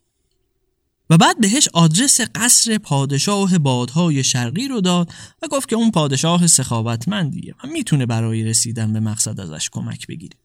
[1.10, 6.46] و بعد بهش آدرس قصر پادشاه بادهای شرقی رو داد و گفت که اون پادشاه
[6.46, 10.36] سخاوتمندیه و می‌تونه برای رسیدن به مقصد ازش کمک بگیره.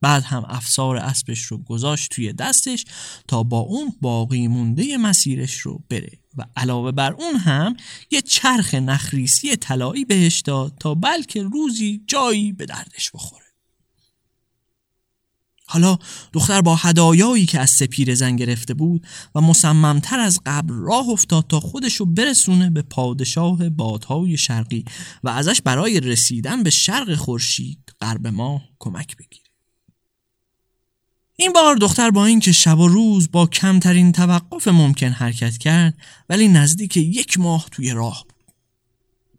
[0.00, 2.84] بعد هم افسار اسبش رو گذاشت توی دستش
[3.28, 7.76] تا با اون باقی مونده مسیرش رو بره و علاوه بر اون هم
[8.10, 13.47] یه چرخ نخریسی طلایی بهش داد تا بلکه روزی جایی به دردش بخوره.
[15.70, 15.98] حالا
[16.32, 21.46] دختر با هدایایی که از سپیر زن گرفته بود و مصممتر از قبل راه افتاد
[21.48, 24.84] تا خودشو برسونه به پادشاه بادهای شرقی
[25.24, 29.44] و ازش برای رسیدن به شرق خورشید غرب ما کمک بگیره
[31.36, 35.94] این بار دختر با اینکه شب و روز با کمترین توقف ممکن حرکت کرد
[36.28, 38.37] ولی نزدیک یک ماه توی راه بود.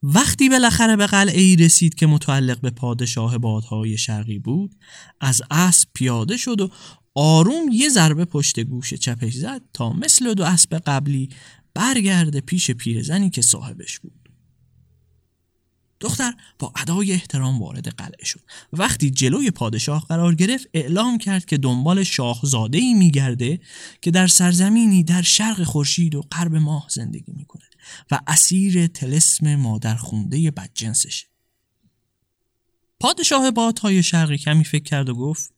[0.03, 4.75] وقتی بالاخره به قلعه ای رسید که متعلق به پادشاه بادهای شرقی بود
[5.21, 6.69] از اسب پیاده شد و
[7.15, 11.29] آروم یه ضربه پشت گوش چپش زد تا مثل دو اسب قبلی
[11.73, 14.28] برگرده پیش پیرزنی که صاحبش بود.
[15.99, 18.39] دختر با ادای احترام وارد قلعه شد.
[18.73, 23.59] وقتی جلوی پادشاه قرار گرفت اعلام کرد که دنبال شاهزاده ای میگرده
[24.01, 27.63] که در سرزمینی در شرق خورشید و غرب ماه زندگی می‌کنه
[28.11, 31.27] و اسیر تلسم مادر خونده بدجنسشه.
[32.99, 35.53] پادشاه بادهای شرقی کمی فکر کرد و گفت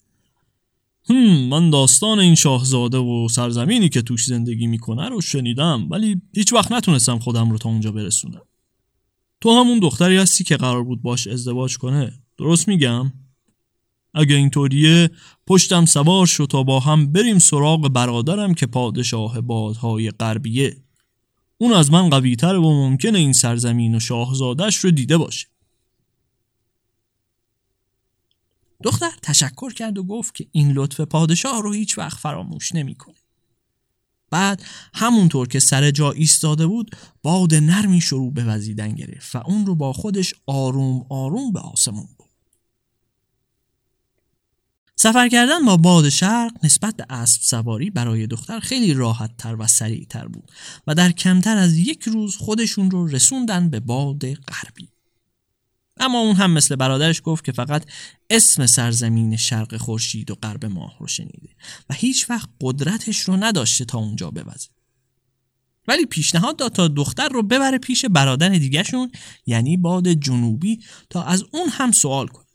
[1.10, 6.54] هم من داستان این شاهزاده و سرزمینی که توش زندگی می‌کنه رو شنیدم ولی هیچ
[6.54, 8.42] وقت نتونستم خودم رو تا اونجا برسونم.
[9.42, 13.14] تو همون دختری هستی که قرار بود باش ازدواج کنه درست میگم؟
[14.14, 15.10] اگه اینطوریه
[15.48, 20.78] پشتم سوار شو تا با هم بریم سراغ برادرم که پادشاه بادهای غربیه
[21.58, 25.48] اون از من قویتر و ممکنه این سرزمین و شاهزادش رو دیده باشه
[28.84, 33.21] دختر تشکر کرد و گفت که این لطف پادشاه رو هیچ وقت فراموش نمی‌کنه.
[34.32, 34.64] بعد
[34.94, 39.76] همونطور که سر جا ایستاده بود باد نرمی شروع به وزیدن گرفت و اون رو
[39.76, 42.30] با خودش آروم آروم به آسمون بود.
[44.96, 49.68] سفر کردن با باد شرق نسبت به اسب سواری برای دختر خیلی راحت تر و
[49.68, 50.52] سریع تر بود
[50.88, 54.90] و در کمتر از یک روز خودشون رو رسوندن به باد غربی.
[56.02, 57.86] اما اون هم مثل برادرش گفت که فقط
[58.30, 61.50] اسم سرزمین شرق خورشید و غرب ماه رو شنیده
[61.90, 64.70] و هیچ وقت قدرتش رو نداشته تا اونجا بوزه.
[65.88, 69.12] ولی پیشنهاد داد تا دختر رو ببره پیش برادر دیگهشون
[69.46, 72.46] یعنی باد جنوبی تا از اون هم سوال کنه.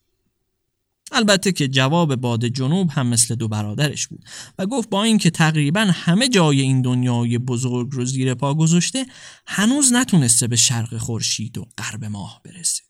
[1.13, 4.25] البته که جواب باد جنوب هم مثل دو برادرش بود
[4.59, 9.07] و گفت با اینکه تقریبا همه جای این دنیای بزرگ رو زیر پا گذاشته
[9.47, 12.86] هنوز نتونسته به شرق خورشید و غرب ماه برسه.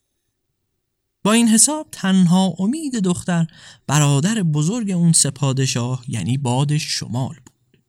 [1.27, 3.47] با این حساب تنها امید دختر
[3.87, 7.81] برادر بزرگ اون سه پادشاه یعنی باد شمال بود.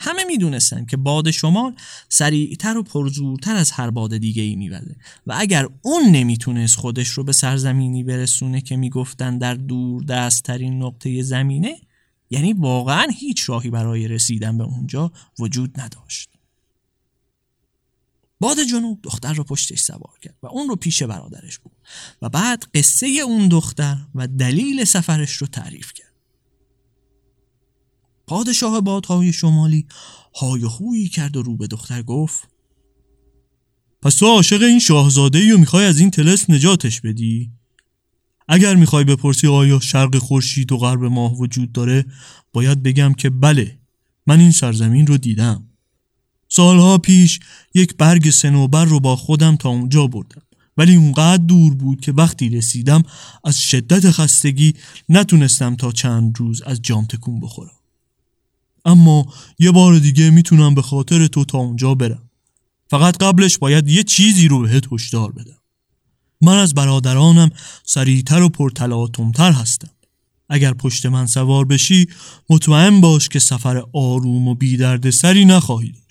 [0.00, 1.74] همه می‌دونستن که باد شمال
[2.08, 7.24] سریعتر و پرزورتر از هر باد دیگه ای میوزه و اگر اون نمی‌تونست خودش رو
[7.24, 11.76] به سرزمینی برسونه که می‌گفتن در دور دستترین نقطه زمینه
[12.30, 16.33] یعنی واقعا هیچ راهی برای رسیدن به اونجا وجود نداشت.
[18.44, 21.72] باد جنوب دختر رو پشتش سوار کرد و اون رو پیش برادرش بود
[22.22, 26.12] و بعد قصه اون دختر و دلیل سفرش رو تعریف کرد
[28.26, 29.86] پادشاه بادهای شمالی
[30.34, 32.48] های خویی کرد و رو به دختر گفت
[34.02, 37.52] پس تو عاشق این شاهزاده ای و می‌خوای از این تلس نجاتش بدی؟
[38.48, 42.04] اگر می‌خوای بپرسی آیا شرق خورشید و غرب ماه وجود داره
[42.52, 43.78] باید بگم که بله
[44.26, 45.73] من این سرزمین رو دیدم
[46.56, 47.40] سالها پیش
[47.74, 50.42] یک برگ سنوبر رو با خودم تا اونجا بردم.
[50.76, 53.02] ولی اونقدر دور بود که وقتی رسیدم
[53.44, 54.74] از شدت خستگی
[55.08, 57.76] نتونستم تا چند روز از جام تکون بخورم.
[58.84, 59.26] اما
[59.58, 62.30] یه بار دیگه می‌تونم به خاطر تو تا اونجا برم.
[62.90, 65.58] فقط قبلش باید یه چیزی رو بهت هشدار بدم.
[66.40, 67.50] من از برادرانم
[67.84, 69.90] سریعتر و پرتلاتمتر هستم.
[70.48, 72.06] اگر پشت من سوار بشی
[72.50, 76.03] مطمئن باش که سفر آروم و بیدرد سری نخواهی داشت.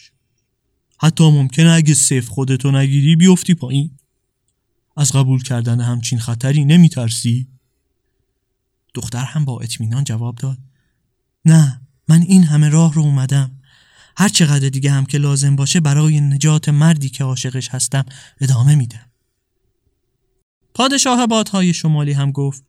[0.99, 3.91] حتی ممکنه اگه صف خودتو نگیری بیفتی پایین.
[4.97, 7.47] از قبول کردن همچین خطری نمی ترسی؟
[8.93, 10.57] دختر هم با اطمینان جواب داد.
[11.45, 13.51] نه من این همه راه رو اومدم.
[14.17, 18.05] هر چقدر دیگه هم که لازم باشه برای نجات مردی که عاشقش هستم
[18.41, 19.11] ادامه میدم.
[20.73, 22.63] پادشاه بادهای شمالی هم گفت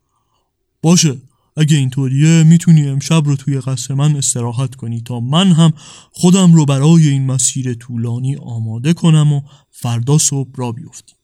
[0.83, 1.21] باشه
[1.57, 5.73] اگه اینطوریه می‌تونی امشب رو توی قصر من استراحت کنی تا من هم
[6.13, 11.17] خودم رو برای این مسیر طولانی آماده کنم و فردا صبح را بیفتیم.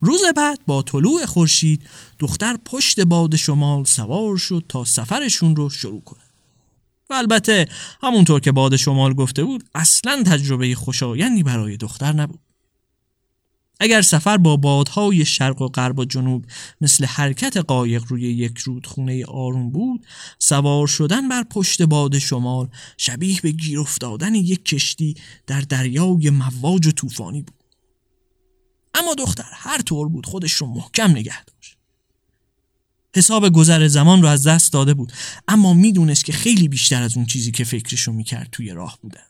[0.00, 1.82] روز بعد با طلوع خورشید
[2.18, 6.22] دختر پشت باد شمال سوار شد تا سفرشون رو شروع کنه.
[7.10, 7.68] و البته
[8.02, 12.40] همونطور که باد شمال گفته بود اصلا تجربه خوشایندی برای دختر نبود.
[13.80, 16.44] اگر سفر با بادهای شرق و غرب و جنوب
[16.80, 20.06] مثل حرکت قایق روی یک رودخونه آروم بود
[20.38, 25.14] سوار شدن بر پشت باد شمال شبیه به گیر افتادن یک کشتی
[25.46, 27.64] در دریای مواج و طوفانی بود.
[28.94, 31.76] اما دختر هر طور بود خودش رو محکم نگه داشت.
[33.16, 35.12] حساب گذر زمان رو از دست داده بود
[35.48, 39.27] اما می‌دونست که خیلی بیشتر از اون چیزی که فکرشو می‌کرد توی راه بودن.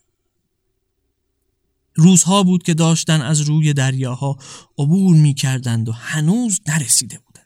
[1.99, 4.39] روزها بود که داشتن از روی دریاها
[4.79, 7.43] عبور می‌کردند و هنوز نرسیده بودن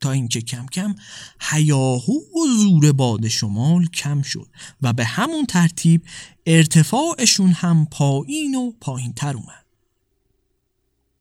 [0.00, 0.94] تا اینکه کم کم
[1.40, 4.48] هیاهو و زور باد شمال کم شد
[4.82, 6.02] و به همون ترتیب
[6.46, 9.64] ارتفاعشون هم پایین و پایین تر اومد.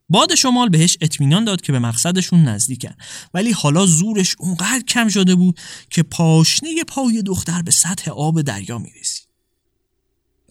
[0.09, 2.95] باد شمال بهش اطمینان داد که به مقصدشون نزدیکن.
[3.34, 5.59] ولی حالا زورش اونقدر کم شده بود
[5.89, 9.26] که پاشنه پای دختر به سطح آب دریا می‌رسید.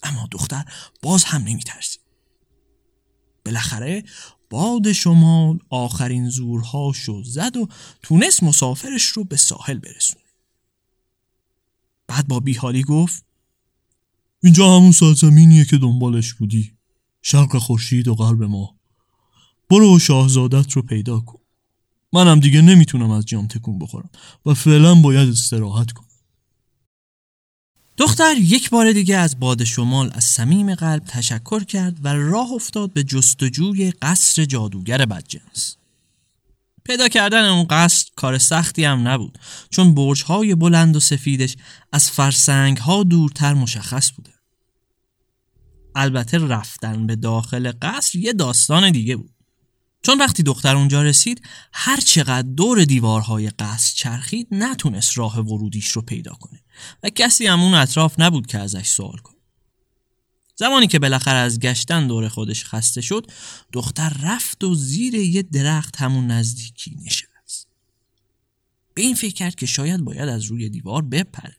[0.06, 0.64] اما دختر
[1.02, 2.00] باز هم نمیترسید.
[3.44, 4.04] بالاخره
[4.50, 7.68] باد شمال آخرین زورهاشو زد و
[8.02, 10.20] تونست مسافرش رو به ساحل برسونه.
[12.06, 13.24] بعد با بیحالی گفت
[14.42, 16.72] اینجا همون سرزمینیه که دنبالش بودی.
[17.22, 18.76] شرق خورشید و قلب ما.
[19.70, 21.38] برو شاهزادت رو پیدا کن.
[22.12, 24.10] منم دیگه نمی‌تونم از جام تکون بخورم
[24.46, 26.05] و فعلا باید استراحت کنم.
[27.96, 32.92] دختر یک بار دیگه از باد شمال از صمیم قلب تشکر کرد و راه افتاد
[32.92, 35.76] به جستجوی قصر جادوگر بدجنس.
[36.84, 39.38] پیدا کردن اون قصر کار سختی هم نبود
[39.70, 41.56] چون برج‌های بلند و سفیدش
[41.92, 44.32] از فرسنگ‌ها دورتر مشخص بوده.
[45.94, 49.34] البته رفتن به داخل قصر یه داستان دیگه بود.
[50.02, 51.42] چون وقتی دختر اونجا رسید
[51.72, 56.60] هر چقدر دور دیوارهای قصر چرخید نتونست راه ورودیش رو پیدا کنه
[57.02, 59.36] و کسی هم اون اطراف نبود که ازش سوال کنه.
[60.56, 63.30] زمانی که بالاخره از گشتن دور خودش خسته شد
[63.72, 67.68] دختر رفت و زیر یه درخت همون نزدیکی نشست.
[68.94, 71.56] به این فکر کرد که شاید باید از روی دیوار بپره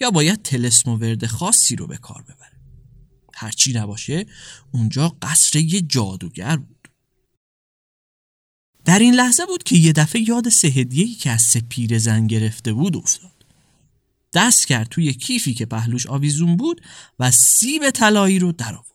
[0.00, 2.60] یا باید تلسم و ورد خاصی رو به کار ببره.
[3.34, 4.26] هرچی نباشه
[4.72, 6.88] اونجا قصر یه جادوگر بود.
[8.84, 10.84] در این لحظه بود که یه دفعه یاد سه
[11.14, 13.31] که از سه زن گرفته بود افتاد.
[14.34, 16.80] دست کرد توی کیفی که پهلوش آویزون بود
[17.18, 18.92] و سیب طلایی رو در آورد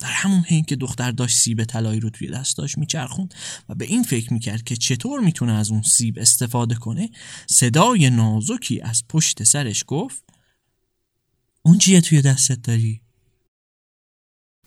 [0.00, 3.34] در همون حین که دختر داشت سیب طلایی رو توی دستاش میچرخوند
[3.68, 7.10] و به این فکر می‌کرد که چطور می‌تونه از اون سیب استفاده کنه
[7.46, 10.24] صدای نازکی از پشت سرش گفت
[11.62, 13.00] اون چیه توی دستت داری؟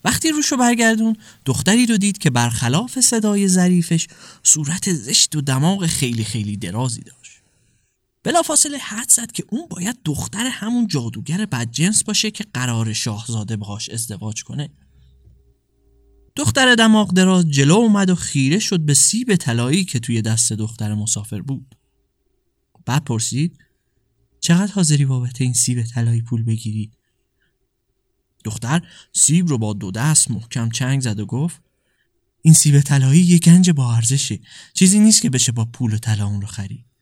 [0.03, 4.07] وقتی روشو برگردون دختری رو دید که برخلاف صدای ظریفش
[4.43, 7.22] صورت زشت و دماغ خیلی خیلی درازی داشت
[8.23, 13.89] بلافاصله حد زد که اون باید دختر همون جادوگر بدجنس باشه که قرار شاهزاده باهاش
[13.89, 14.69] ازدواج کنه.
[16.35, 20.93] دختر دماغ دراز جلو اومد و خیره شد به سیب طلایی که توی دست دختر
[20.93, 21.75] مسافر بود.
[22.85, 23.57] بعد پرسید
[24.39, 26.91] چقدر حاضری بابت این سیب طلایی پول بگیری؟
[28.43, 28.81] دختر
[29.13, 31.61] سیب رو با دو دست محکم چنگ زد و گفت
[32.41, 34.39] این سیب طلایی یه گنج با ارزشه.
[34.73, 36.92] چیزی نیست که بشه با پول و طلا اون رو خرید.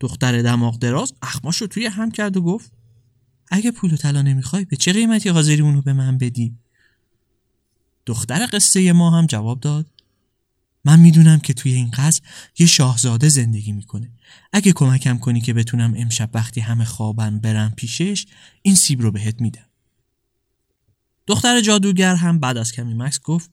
[0.00, 2.72] دختر دماغ دراز اخماش رو توی هم کرد و گفت
[3.50, 6.56] اگه پول و طلا نمی‌خوای به چه قیمتی حاضری اونو به من بدی؟
[8.06, 9.86] دختر قصه ما هم جواب داد
[10.84, 12.20] من می‌دونم که توی این قصر
[12.58, 14.10] یه شاهزاده زندگی می‌کنه.
[14.52, 18.26] اگه کمکم کنی که بتونم امشب وقتی همه خوابن برم پیشش
[18.62, 19.64] این سیب رو بهت میدم.
[21.26, 23.50] دختر جادوگر هم بعد از کمی مکس گفت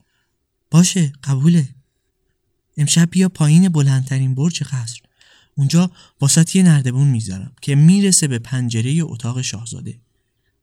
[0.71, 1.69] باشه قبوله.
[2.77, 5.01] امشب بیا پایین بلندترین برج قصر.
[5.57, 5.91] اونجا
[6.21, 10.01] واسط یه نردبون می‌ذارم که می‌رسه به پنجره اتاق شاهزاده.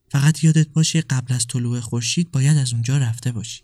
[0.09, 3.63] فقط یادت باشه قبل از طلوع خورشید باید از اونجا رفته باشی.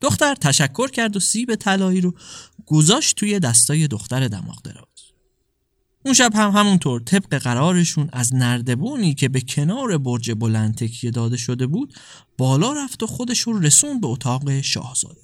[0.00, 2.14] دختر تشکر کرد و سیب طلایی رو
[2.66, 4.84] گذاشت توی دستای دختر دماغ دراز.
[6.04, 11.36] اون شب هم همونطور طبق قرارشون از نردبونی که به کنار برج بلند تکیه داده
[11.36, 11.94] شده بود
[12.38, 15.23] بالا رفت و خودشون رسون به اتاق شاهزاده.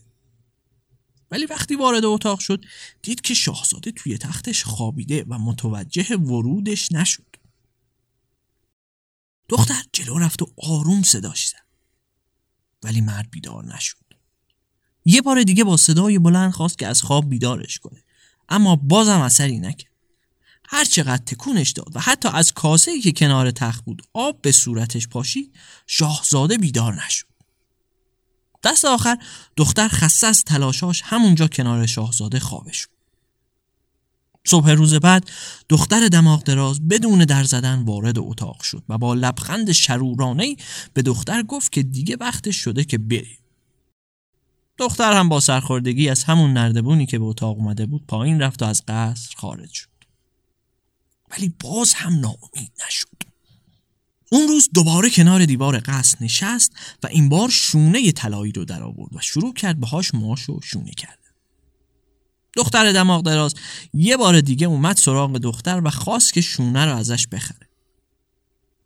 [1.30, 2.64] ولی وقتی وارد اتاق شد
[3.02, 7.36] دید که شاهزاده توی تختش خوابیده و متوجه ورودش نشد.
[9.48, 11.66] دختر جلو رفت و آروم صداش زد.
[12.82, 13.96] ولی مرد بیدار نشد.
[15.04, 18.04] یه بار دیگه با صدای بلند خواست که از خواب بیدارش کنه.
[18.48, 19.90] اما بازم اثری نکرد.
[20.64, 25.08] هر چقدر تکونش داد و حتی از کاسه که کنار تخت بود آب به صورتش
[25.08, 25.54] پاشید
[25.86, 27.29] شاهزاده بیدار نشد.
[28.62, 29.18] دست آخر
[29.56, 32.90] دختر خسته از تلاشاش همونجا کنار شاهزاده خوابش شد
[34.46, 35.30] صبح روز بعد
[35.68, 40.56] دختر دماغ دراز بدون در زدن وارد اتاق شد و با لبخند شرورانه
[40.94, 43.40] به دختر گفت که دیگه وقتش شده که بره
[44.78, 48.66] دختر هم با سرخوردگی از همون نردبونی که به اتاق اومده بود پایین رفت و
[48.66, 49.88] از قصر خارج شد.
[51.30, 53.08] ولی باز هم ناامید نشد.
[54.32, 56.72] اون روز دوباره کنار دیوار قصد نشست
[57.02, 60.90] و این بار شونه طلایی رو در آورد و شروع کرد بهاش ماش و شونه
[60.90, 61.18] کرد
[62.56, 63.54] دختر دماغ دراز
[63.94, 67.68] یه بار دیگه اومد سراغ دختر و خواست که شونه رو ازش بخره.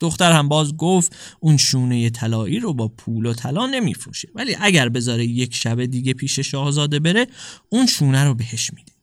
[0.01, 4.88] دختر هم باز گفت اون شونه طلایی رو با پول و طلا نمیفروشه ولی اگر
[4.88, 7.26] بذاره یک شب دیگه پیش شاهزاده بره
[7.68, 8.93] اون شونه رو بهش میده.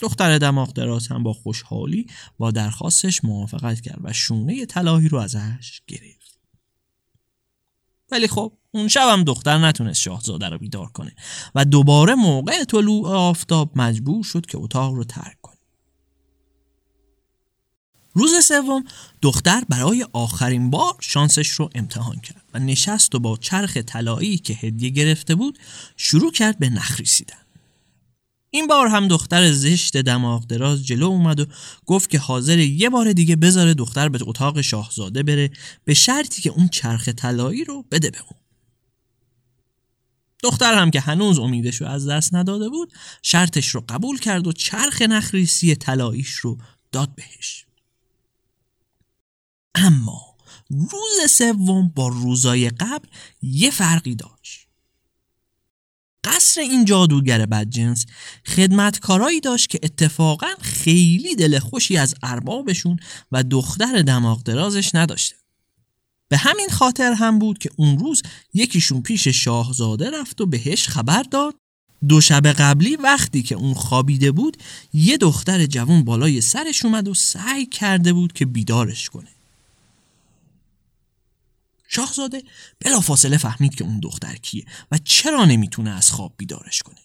[0.00, 2.06] دختر دماغ دراز هم با خوشحالی
[2.38, 6.38] با درخواستش موافقت کرد و شونه طلاهی رو ازش گرفت.
[8.10, 11.12] ولی خب اون شب هم دختر نتونست شاهزاده رو بیدار کنه
[11.54, 15.56] و دوباره موقع طلوع آفتاب مجبور شد که اتاق رو ترک کنه.
[18.12, 18.84] روز سوم
[19.22, 24.54] دختر برای آخرین بار شانسش رو امتحان کرد و نشست و با چرخ طلایی که
[24.54, 25.58] هدیه گرفته بود
[25.96, 27.45] شروع کرد به نخریسیدن.
[28.56, 31.46] این بار هم دختر زشت دماغ دراز جلو اومد و
[31.86, 35.50] گفت که حاضر یه بار دیگه بذاره دختر به اتاق شاهزاده بره
[35.84, 38.40] به شرطی که اون چرخ طلایی رو بده به اون.
[40.42, 42.92] دختر هم که هنوز امیدش رو از دست نداده بود
[43.22, 46.58] شرطش رو قبول کرد و چرخ نخریسی طلاییش رو
[46.92, 47.66] داد بهش.
[49.74, 50.36] اما
[50.70, 53.08] روز سوم با روزای قبل
[53.42, 54.65] یه فرقی داشت.
[56.26, 58.06] قصر این جادوگر بدجنس
[58.46, 62.98] خدمتکارایی داشت که اتفاقا خیلی دل خوشی از اربابشون
[63.32, 65.36] و دختر دماغ درازش نداشته.
[66.28, 68.22] به همین خاطر هم بود که اون روز
[68.54, 71.54] یکیشون پیش شاهزاده رفت و بهش خبر داد.
[72.08, 74.56] دو شب قبلی وقتی که اون خوابیده بود
[74.92, 79.35] یه دختر جوان بالای سرش اومد و سعی کرده بود که بیدارش کنه.
[81.88, 82.42] شاهزاده
[82.80, 86.96] بلافاصله فهمید که اون دختر کیه و چرا نمی‌تونه از خواب بیدارش کنه.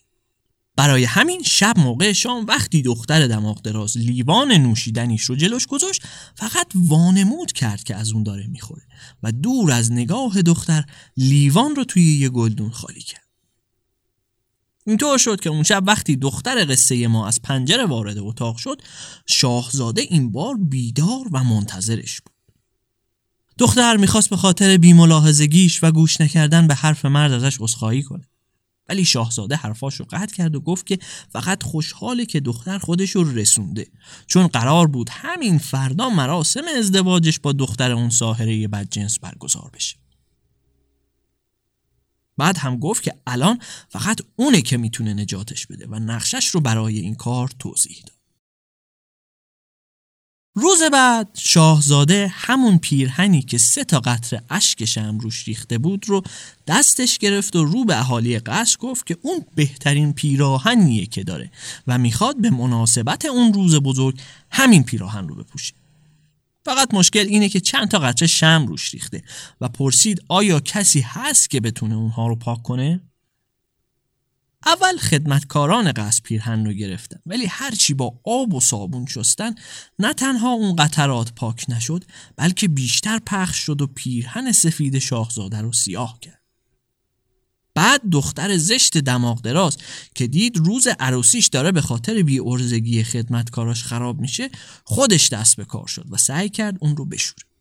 [0.76, 6.02] برای همین شب موقع شام وقتی دختر دماغ دراز لیوان نوشیدنیش رو جلوش گذاشت
[6.34, 8.82] فقط وانمود کرد که از اون داره می‌خوره
[9.22, 10.84] و دور از نگاه دختر
[11.16, 13.22] لیوان رو توی یه گلدون خالی کرد.
[14.86, 18.82] اینطور شد که اون شب وقتی دختر قصه ما از پنجره وارد اتاق شد
[19.26, 22.31] شاهزاده این بار بیدار و منتظرش بود.
[23.58, 28.28] دختر می‌خواست به خاطر بیملاحظگیش و گوش نکردن به حرف مرد ازش عذرخواهی کنه.
[28.88, 30.98] ولی شاهزاده حرفاش رو قطع کرد و گفت که
[31.32, 33.86] فقط خوشحاله که دختر خودش رو رسونده.
[34.26, 39.96] چون قرار بود همین فردا مراسم ازدواجش با دختر اون ساحره بدجنس برگزار بشه.
[42.36, 46.98] بعد هم گفت که الان فقط اونه که می‌تونه نجاتش بده و نقشش رو برای
[46.98, 48.11] این کار توضیح داد.
[50.54, 56.22] روز بعد شاهزاده همون پیرهنی که سه تا قطره اشک شم روش ریخته بود رو
[56.66, 61.50] دستش گرفت و رو به اهالی قصر گفت که اون بهترین پیراهنیه که داره
[61.86, 65.74] و می‌خواد به مناسبت اون روز بزرگ همین پیراهن رو بپوشه
[66.64, 69.22] فقط مشکل اینه که چند تا قطره شم روش ریخته
[69.60, 73.00] و پرسید آیا کسی هست که بتونه اونها رو پاک کنه؟
[74.66, 79.54] اول خدمتکاران قصد پیرهن رو گرفتن ولی هرچی با آب و صابون شستن
[79.98, 82.04] نه تنها اون قطرات پاک نشد
[82.36, 86.42] بلکه بیشتر پخش شد و پیرهن سفید شاهزاده رو سیاه کرد.
[87.74, 89.76] بعد دختر زشت دماغ دراز
[90.14, 94.50] که دید روز عروسیش داره به خاطر بی ارزگی خدمتکاراش خراب میشه
[94.84, 97.51] خودش دست به کار شد و سعی کرد اون رو بشوره.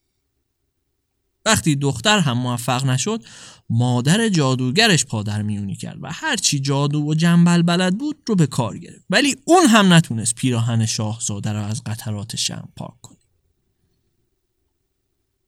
[1.46, 3.24] وقتی دختر هم موفق نشد
[3.70, 8.78] مادر جادوگرش پادر میونی کرد و هرچی جادو و جنبل بلد بود رو به کار
[8.78, 9.06] گرفت.
[9.10, 13.18] ولی اون هم نتونست پیراهن شاهزاده را از قطرات شم پاک کنه.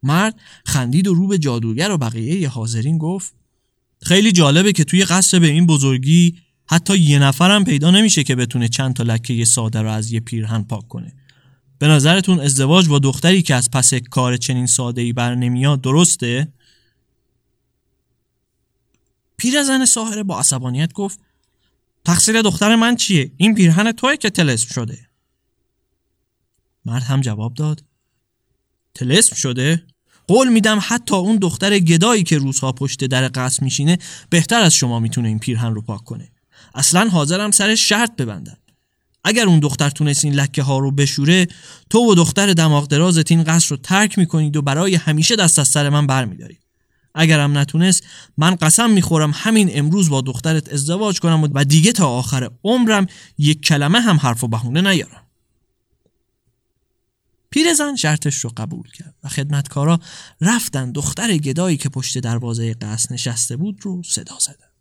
[0.03, 3.33] مرد خندید و رو به جادوگر و بقیه حاضرین گفت
[4.01, 8.67] خیلی جالبه که توی قصر به این بزرگی حتی یه نفرم پیدا نمیشه که بتونه
[8.67, 11.13] چند تا لکه ساده رو از یه پیرهن پاک کنه.
[11.79, 16.47] به نظرتون ازدواج با دختری که از پس کار چنین ساده ای بر نمیاد درسته؟
[19.37, 21.19] پیرزن ساحره با عصبانیت گفت
[22.05, 25.09] تقصیر دختر من چیه؟ این پیرهن توی که تلسم شده
[26.85, 27.83] مرد هم جواب داد
[28.95, 29.83] تلسم شده؟
[30.27, 33.97] قول میدم حتی اون دختر گدایی که روزها پشت در قصد میشینه
[34.29, 36.31] بهتر از شما می‌تونه این پیرهن رو پاک کنه
[36.75, 38.57] اصلا حاضرم سر شرط ببندم
[39.23, 41.47] اگر اون دختر تونست این لکه ها رو بشوره
[41.89, 45.67] تو و دختر دماغ درازت این قصر رو ترک می‌کنید و برای همیشه دست از
[45.67, 46.59] سر من برمیدارید.
[47.15, 48.03] اگرم نتونست
[48.37, 53.07] من قسم می‌خورم همین امروز با دخترت ازدواج کنم و دیگه تا آخر عمرم
[53.37, 55.23] یک کلمه هم حرف و بهونه نیارم.
[57.49, 59.99] پیرزن شرطش رو قبول کرد و خدمتکارا
[60.41, 64.72] رفتن دختر گدایی که پشت دروازه قصر نشسته بود رو صدا زدن.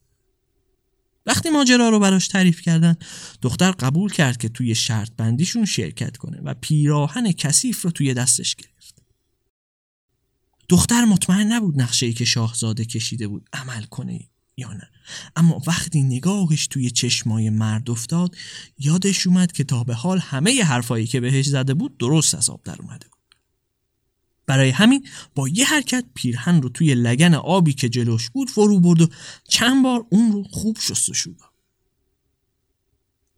[1.26, 2.96] وقتی ماجرا رو براش تعریف کردن
[3.42, 8.54] دختر قبول کرد که توی شرط بندیشون شرکت کنه و پیراهن کثیف رو توی دستش
[8.54, 9.02] گرفت.
[10.68, 14.20] دختر مطمئن نبود نقشه ای که شاهزاده کشیده بود عمل کنه
[14.56, 14.90] یا نه.
[15.36, 18.36] اما وقتی نگاهش توی چشمای مرد افتاد
[18.78, 22.62] یادش اومد که تا به حال همه حرفایی که بهش زده بود درست از آب
[22.64, 23.06] در اومده
[24.53, 29.00] برای همین با یه حرکت پیرهن رو توی لگن آبی که جلوش بود فرو برد
[29.00, 29.09] و
[29.48, 31.50] چند بار اون رو خوب شستشو داد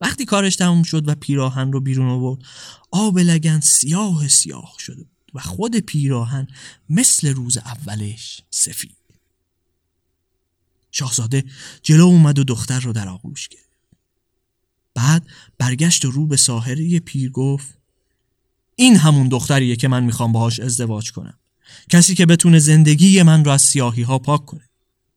[0.00, 2.42] وقتی کارش تموم شد و پیراهن رو بیرون آورد
[2.90, 6.46] آب لگن سیاه سیاه شده و خود پیراهن
[6.88, 8.96] مثل روز اولش سفید.
[10.90, 11.44] شاهزاده
[11.82, 13.68] جلو اومد و دختر رو در آغوش گرفت.
[14.94, 15.26] بعد
[15.58, 17.83] برگشت و رو به ساحره پیر گفت
[18.76, 21.38] این همون دختریه که من می‌خوام باهاش ازدواج کنم.
[21.90, 24.68] کسی که بتونه زندگی من رو از سیاهی ها پاک کنه.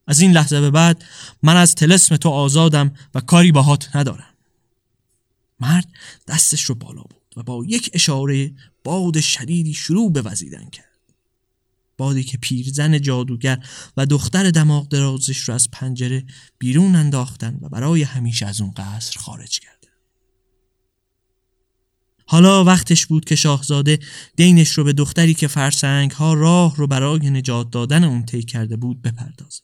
[0.07, 1.03] از این لحظه به بعد
[1.43, 4.33] من از تلسم تو آزادم و کاری باهات ندارم.
[5.59, 5.87] مرد
[6.27, 8.51] دستش رو بالا بود و با یک اشاره
[8.83, 10.87] باد شدیدی شروع به وزیدن کرد.
[11.97, 13.65] بادی که پیرزن جادوگر
[13.97, 16.25] و دختر دماغ درازش رو از پنجره
[16.57, 19.76] بیرون انداختن و برای همیشه از اون قصر خارج کرد.
[22.29, 23.99] حالا وقتش بود که شاهزاده
[24.35, 28.77] دینش رو به دختری که فرسنگ ها راه رو برای نجات دادن اون طی کرده
[28.77, 29.61] بود بپردازه.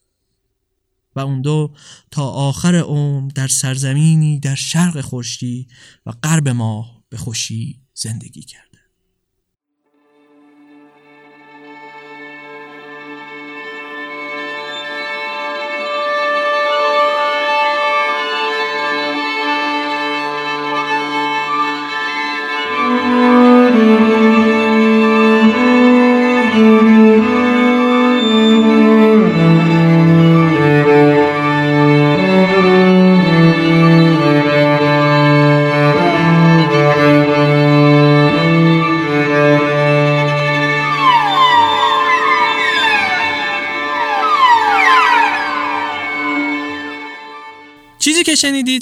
[1.15, 1.73] و اون دو
[2.11, 5.71] تا آخر عمر در سرزمینی در شرق خورشید
[6.05, 8.72] و غرب ماه به خوشی زندگی کرد.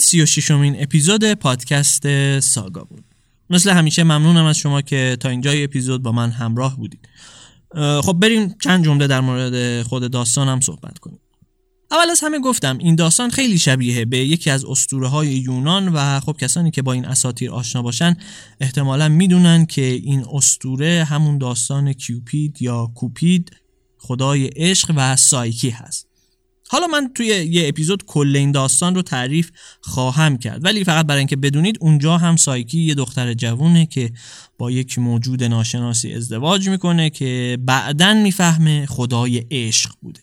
[0.02, 3.04] سی و ششمین اپیزود پادکست ساگا بود
[3.49, 7.10] مثل همیشه ممنونم از شما که تا اینجای اپیزود با من همراه بودید.
[7.76, 11.20] خب بریم چند جمله در مورد خود داستانم صحبت کنیم.
[11.91, 16.20] اول از همه گفتم این داستان خیلی شبیه به یکی از اسطوره های یونان و
[16.20, 18.16] خب کسانی که با این اساطیر آشنا باشن
[18.60, 23.52] احتمالا می‌دونن که این اسطوره همون داستان کیوپید یا کوپید
[23.97, 26.11] خدای عشق و سایکی هست.
[26.72, 29.51] حالا من توی یه اپیزود کل این داستان رو تعریف
[29.82, 30.65] خواهم کرد.
[30.65, 34.11] ولی فقط برای اینکه بدونید اونجا هم سایکی یه دختر جوونه که
[34.57, 40.22] با یک موجود ناشناسی ازدواج می‌کنه که بعدا می‌فهمه خدای عشق بوده.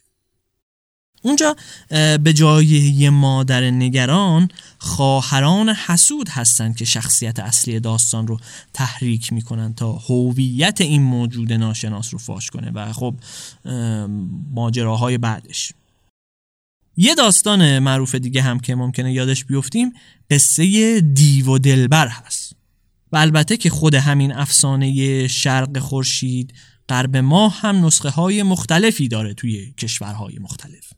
[1.23, 1.57] اونجا
[2.23, 8.41] به جای یه مادر نگران خواهران حسود هستند که شخصیت اصلی داستان رو
[8.75, 12.71] تحریک می‌کنن تا هویت این موجود ناشناس رو فاش کنه.
[12.71, 13.15] و خب
[14.55, 15.73] ماجراهای بعدش.
[17.01, 19.93] یه داستان معروف دیگه هم که ممکنه یادش بیفتیم
[20.31, 22.53] قصه دیو و دلبر هست.
[23.13, 26.55] و البته که خود همین افسانه شرق خورشید
[26.89, 30.93] غرب ماه هم نسخه های مختلفی داره توی کشورهای مختلف.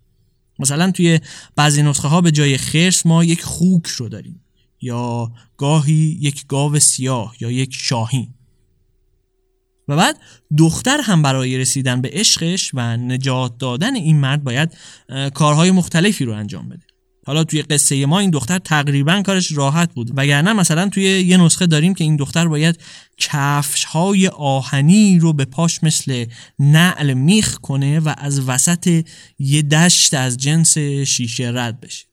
[0.58, 1.20] مثلا توی
[1.56, 4.40] بعضی نسخه ها به جای خرس ما یک خوک رو داریم
[4.80, 8.34] یا گاهی یک گاو سیاه یا یک شاهین.
[9.90, 10.16] و بعد
[10.58, 14.76] دختر هم برای رسیدن به عشقش و نجات دادن این مرد باید
[15.34, 16.82] کارهای مختلفی رو انجام بده.
[17.26, 20.10] حالا توی قصه ما این دختر تقریبا کارش راحت بود.
[20.16, 22.80] وگرنه مثلا توی یه نسخه داریم که این دختر باید
[23.18, 26.24] کفش های آهنی رو به پاش مثل
[26.58, 29.04] نعل میخ کنه و از وسط
[29.38, 32.09] یه دشت از جنس شیشه رد بشه.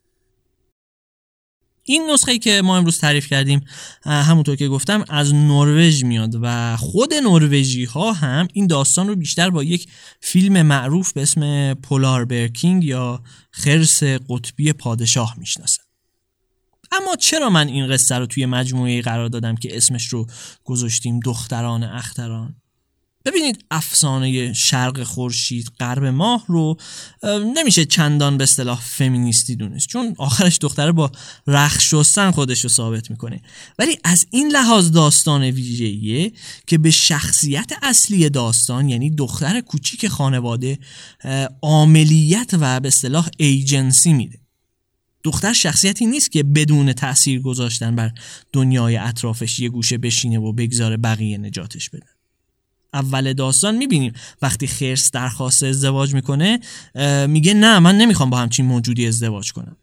[1.89, 3.61] این نسخه که ما امروز تعریف کردیم
[4.03, 9.49] همونطور که گفتم از نروژ میاد و خود نروژی ها هم این داستان رو بیشتر
[9.49, 9.88] با یک
[10.21, 15.83] فیلم معروف به اسم پولار برکینگ یا خرس قطبی پادشاه می‌شناسن.
[16.91, 20.27] اما چرا من این قصه رو توی مجموعه قرار دادم که اسمش رو
[20.63, 22.55] گذاشتیم دختران اختران؟
[23.28, 26.78] ببینید افسانه شرق خورشید غرب ماه رو
[27.55, 31.11] نمیشه چندان به اصطلاح فمینیستی دونست چون آخرش دختره با
[31.47, 33.41] رخ شستن خودش رو ثابت می‌کنه.
[33.80, 36.32] ولی از این لحاظ داستان ویژه‌ایه
[36.67, 40.80] که به شخصیت اصلی داستان یعنی دختر کوچیک خانواده
[41.61, 44.39] عاملیت و به اصطلاح ایجنسی میده.
[45.23, 48.11] دختر شخصیتی نیست که بدون تاثیر گذاشتن بر
[48.53, 52.16] دنیای اطرافش یه گوشه بشینه و بگذاره بقیه نجاتش بدن.
[52.97, 54.13] اول داستان می‌بینیم.
[54.41, 56.59] وقتی خرس درخواست ازدواج می‌کنه
[57.27, 59.77] میگه نه من نمی‌خوام با همچین موجودی ازدواج کنم.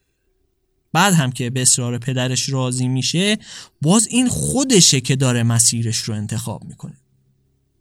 [0.93, 3.39] بعد هم که به اصرار پدرش راضی میشه
[3.83, 6.95] باز این خودشه که داره مسیرش رو انتخاب می‌کنه.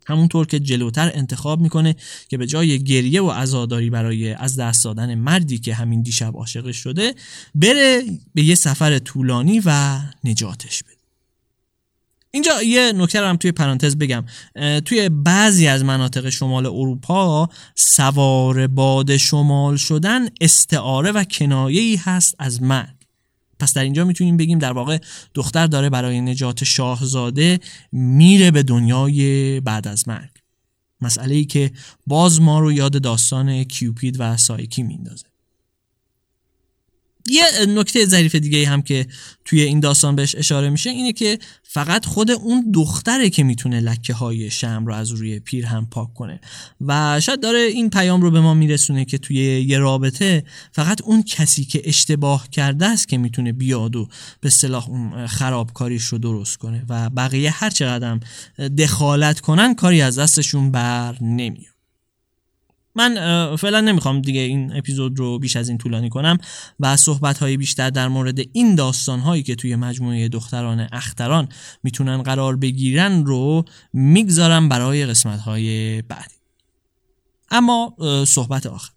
[0.07, 1.95] همونطور که جلوتر انتخاب می‌کنه
[2.29, 6.77] که به جای گریه و عزاداری برای از دست دادن مردی که همین دیشب عاشقش
[6.77, 7.13] شده
[7.55, 8.01] بره
[8.35, 10.92] به یه سفر طولانی و نجاتش بده.
[12.35, 14.25] اینجا یه نکته رو هم توی پرانتز بگم.
[14.85, 22.35] توی بعضی از مناطق شمال اروپا سوار باد شمال شدن استعاره و کنایه ای هست
[22.39, 22.95] از مرگ.
[23.59, 24.97] پس در اینجا می‌تونیم بگیم در واقع
[25.33, 27.59] دختر داره برای نجات شاهزاده
[27.91, 30.29] میره به دنیای بعد از مرگ.
[31.01, 31.71] مسئله ای که
[32.07, 35.32] باز ما رو یاد داستان کیوپید و سایکی میندازه
[37.29, 39.07] یه نکته ظریف دیگه هم که
[39.45, 44.13] توی این داستان بهش اشاره میشه اینه که فقط خود اون دختره که می‌تونه لکه
[44.13, 46.39] های شم رو از روی پیر هم پاک کنه.
[46.81, 51.23] و شاید داره این پیام رو به ما میرسونه که توی یه رابطه فقط اون
[51.23, 54.07] کسی که اشتباه کرده است که می‌تونه بیاد و
[54.41, 56.85] به صلاح اون خرابکاریش رو درست کنه.
[56.89, 58.19] و بقیه هر چقدر
[58.77, 61.72] دخالت کنن کاری از دستشون بر نمیاد.
[62.95, 63.15] من
[63.55, 66.37] فعلا نمی‌خوام دیگه این اپیزود رو بیش از این طولانی کنم
[66.79, 71.49] و صحبت های بیشتر در مورد این داستان هایی که توی مجموعه دختران اختران
[71.83, 76.35] می‌تونن قرار بگیرن رو می‌گذارم برای قسمت های بعدی.
[77.51, 77.95] اما
[78.27, 78.89] صحبت آخر.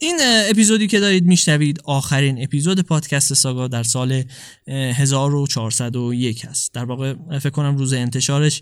[0.00, 0.18] این
[0.50, 4.24] اپیزودی که دارید میشنوید آخرین اپیزود پادکست ساگا در سال
[4.66, 8.60] 1401 است در واقع فکر کنم روز انتشارش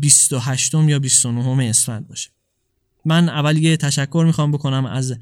[0.00, 2.30] 28 یا 29 اسفند باشه.
[3.04, 5.14] من اول یه تشکر می‌خوام بکنم از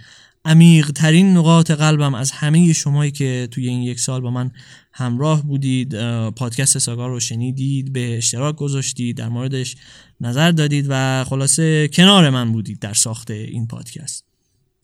[0.44, 4.50] عمیق ترین نقاط قلبم از همه شمایی که توی این یک سال با من
[4.92, 5.94] همراه بودید
[6.30, 9.76] پادکست ساگا رو شنیدید به اشتراک گذاشتید در موردش
[10.20, 14.24] نظر دادید و خلاصه کنار من بودید در ساخت این پادکست.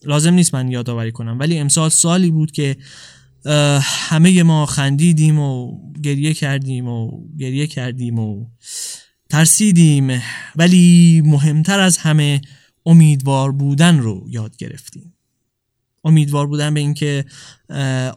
[0.03, 2.77] لازم نیست من یادآوری کنم ولی امسال سالی بود که
[3.81, 8.45] همه ما خندیدیم و گریه کردیم و گریه کردیم و
[9.29, 10.21] ترسیدیم
[10.55, 12.41] ولی مهمتر از همه
[12.87, 15.13] امیدوار بودن رو یاد گرفتیم.
[16.03, 17.25] امیدوار بودن به اینکه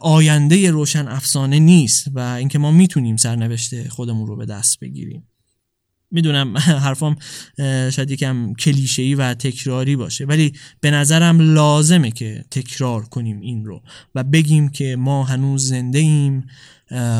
[0.01, 5.27] آینده روشن افسانه نیست و اینکه ما می‌تونیم سرنوشت خودمون رو به دست بگیریم.
[6.11, 7.15] می‌دونم حرفام
[7.89, 13.81] شاید یکم کلیشه‌ای و تکراری باشه ولی به نظرم لازمه که تکرار کنیم این رو
[14.15, 16.45] و بگیم که ما هنوز زنده ایم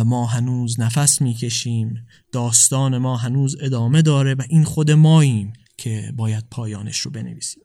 [0.05, 5.53] ما هنوز نفس می‌کشیم داستان ما هنوز ادامه داره و این خود ماییم.
[5.81, 7.63] که باید پایانش رو بنویسیم.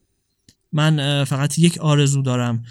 [0.73, 2.65] من فقط یک آرزو دارم.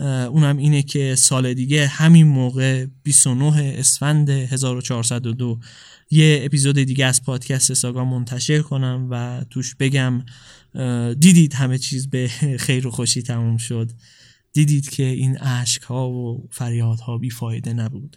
[0.00, 5.58] اونم اینه که سال دیگه همین موقع 29 اسفند 1402
[6.10, 10.24] یه اپیزود دیگه از پادکست ساگا منتشر کنم و توش بگم
[11.18, 12.28] دیدید همه چیز به
[12.66, 13.90] خیر و خوشی تموم شد.
[14.52, 18.16] دیدید که این عشق ها و فریاد ها بیفایده نبود.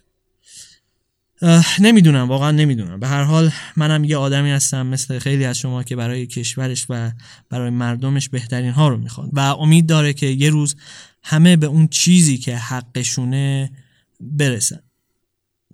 [1.80, 3.00] نمی‌دونم واقعا نمی‌دونم.
[3.00, 7.12] به هر حال منم یه آدمی هستم مثل خیلی از شما که برای کشورش و
[7.50, 9.30] برای مردمش بهترین ها رو می‌خواد.
[9.34, 10.76] و امید داره که یه روز
[11.24, 13.72] همه به اون چیزی که حقشونه
[14.20, 14.80] برسن.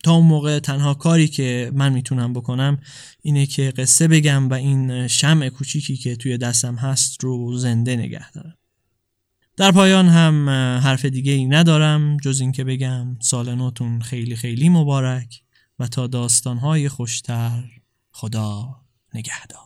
[0.03, 2.80] تا اون موقع تنها کاری که من می‌تونم بکنم
[3.22, 8.32] اینه که قصه بگم و این شمع کوچیکی که توی دستم هست رو زنده نگه
[8.32, 8.57] دارم.
[9.57, 10.49] در پایان هم
[10.80, 15.41] حرف دیگه ای ندارم جز اینکه بگم سال نوتون خیلی خیلی مبارک.
[15.82, 17.64] و تا داستانهای خوشتر
[18.12, 18.76] خدا
[19.14, 19.62] نگهدار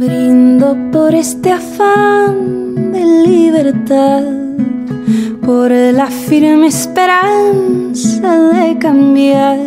[0.00, 2.34] Brindo por este afán
[2.94, 4.24] de libertad,
[5.46, 5.70] por
[6.00, 9.58] la firme esperanza de cambiar.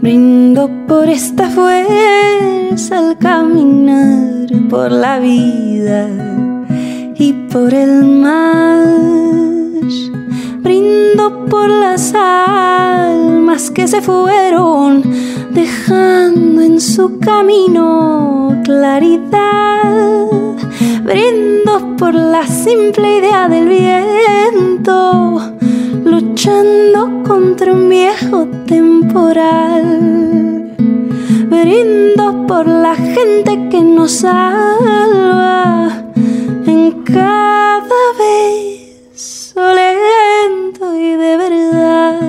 [0.00, 6.08] Brindo por esta fuerza al caminar por la vida
[7.14, 8.86] y por el mar.
[10.60, 15.02] Brindo por las almas que se fueron
[15.52, 19.96] dejando en su camino claridad.
[21.04, 25.40] Brindo por la simple idea del viento,
[26.06, 29.84] luchando contra un viejo temporal.
[31.50, 36.04] Brindo por la gente que nos salva
[36.66, 42.25] en cada beso lento y de verdad.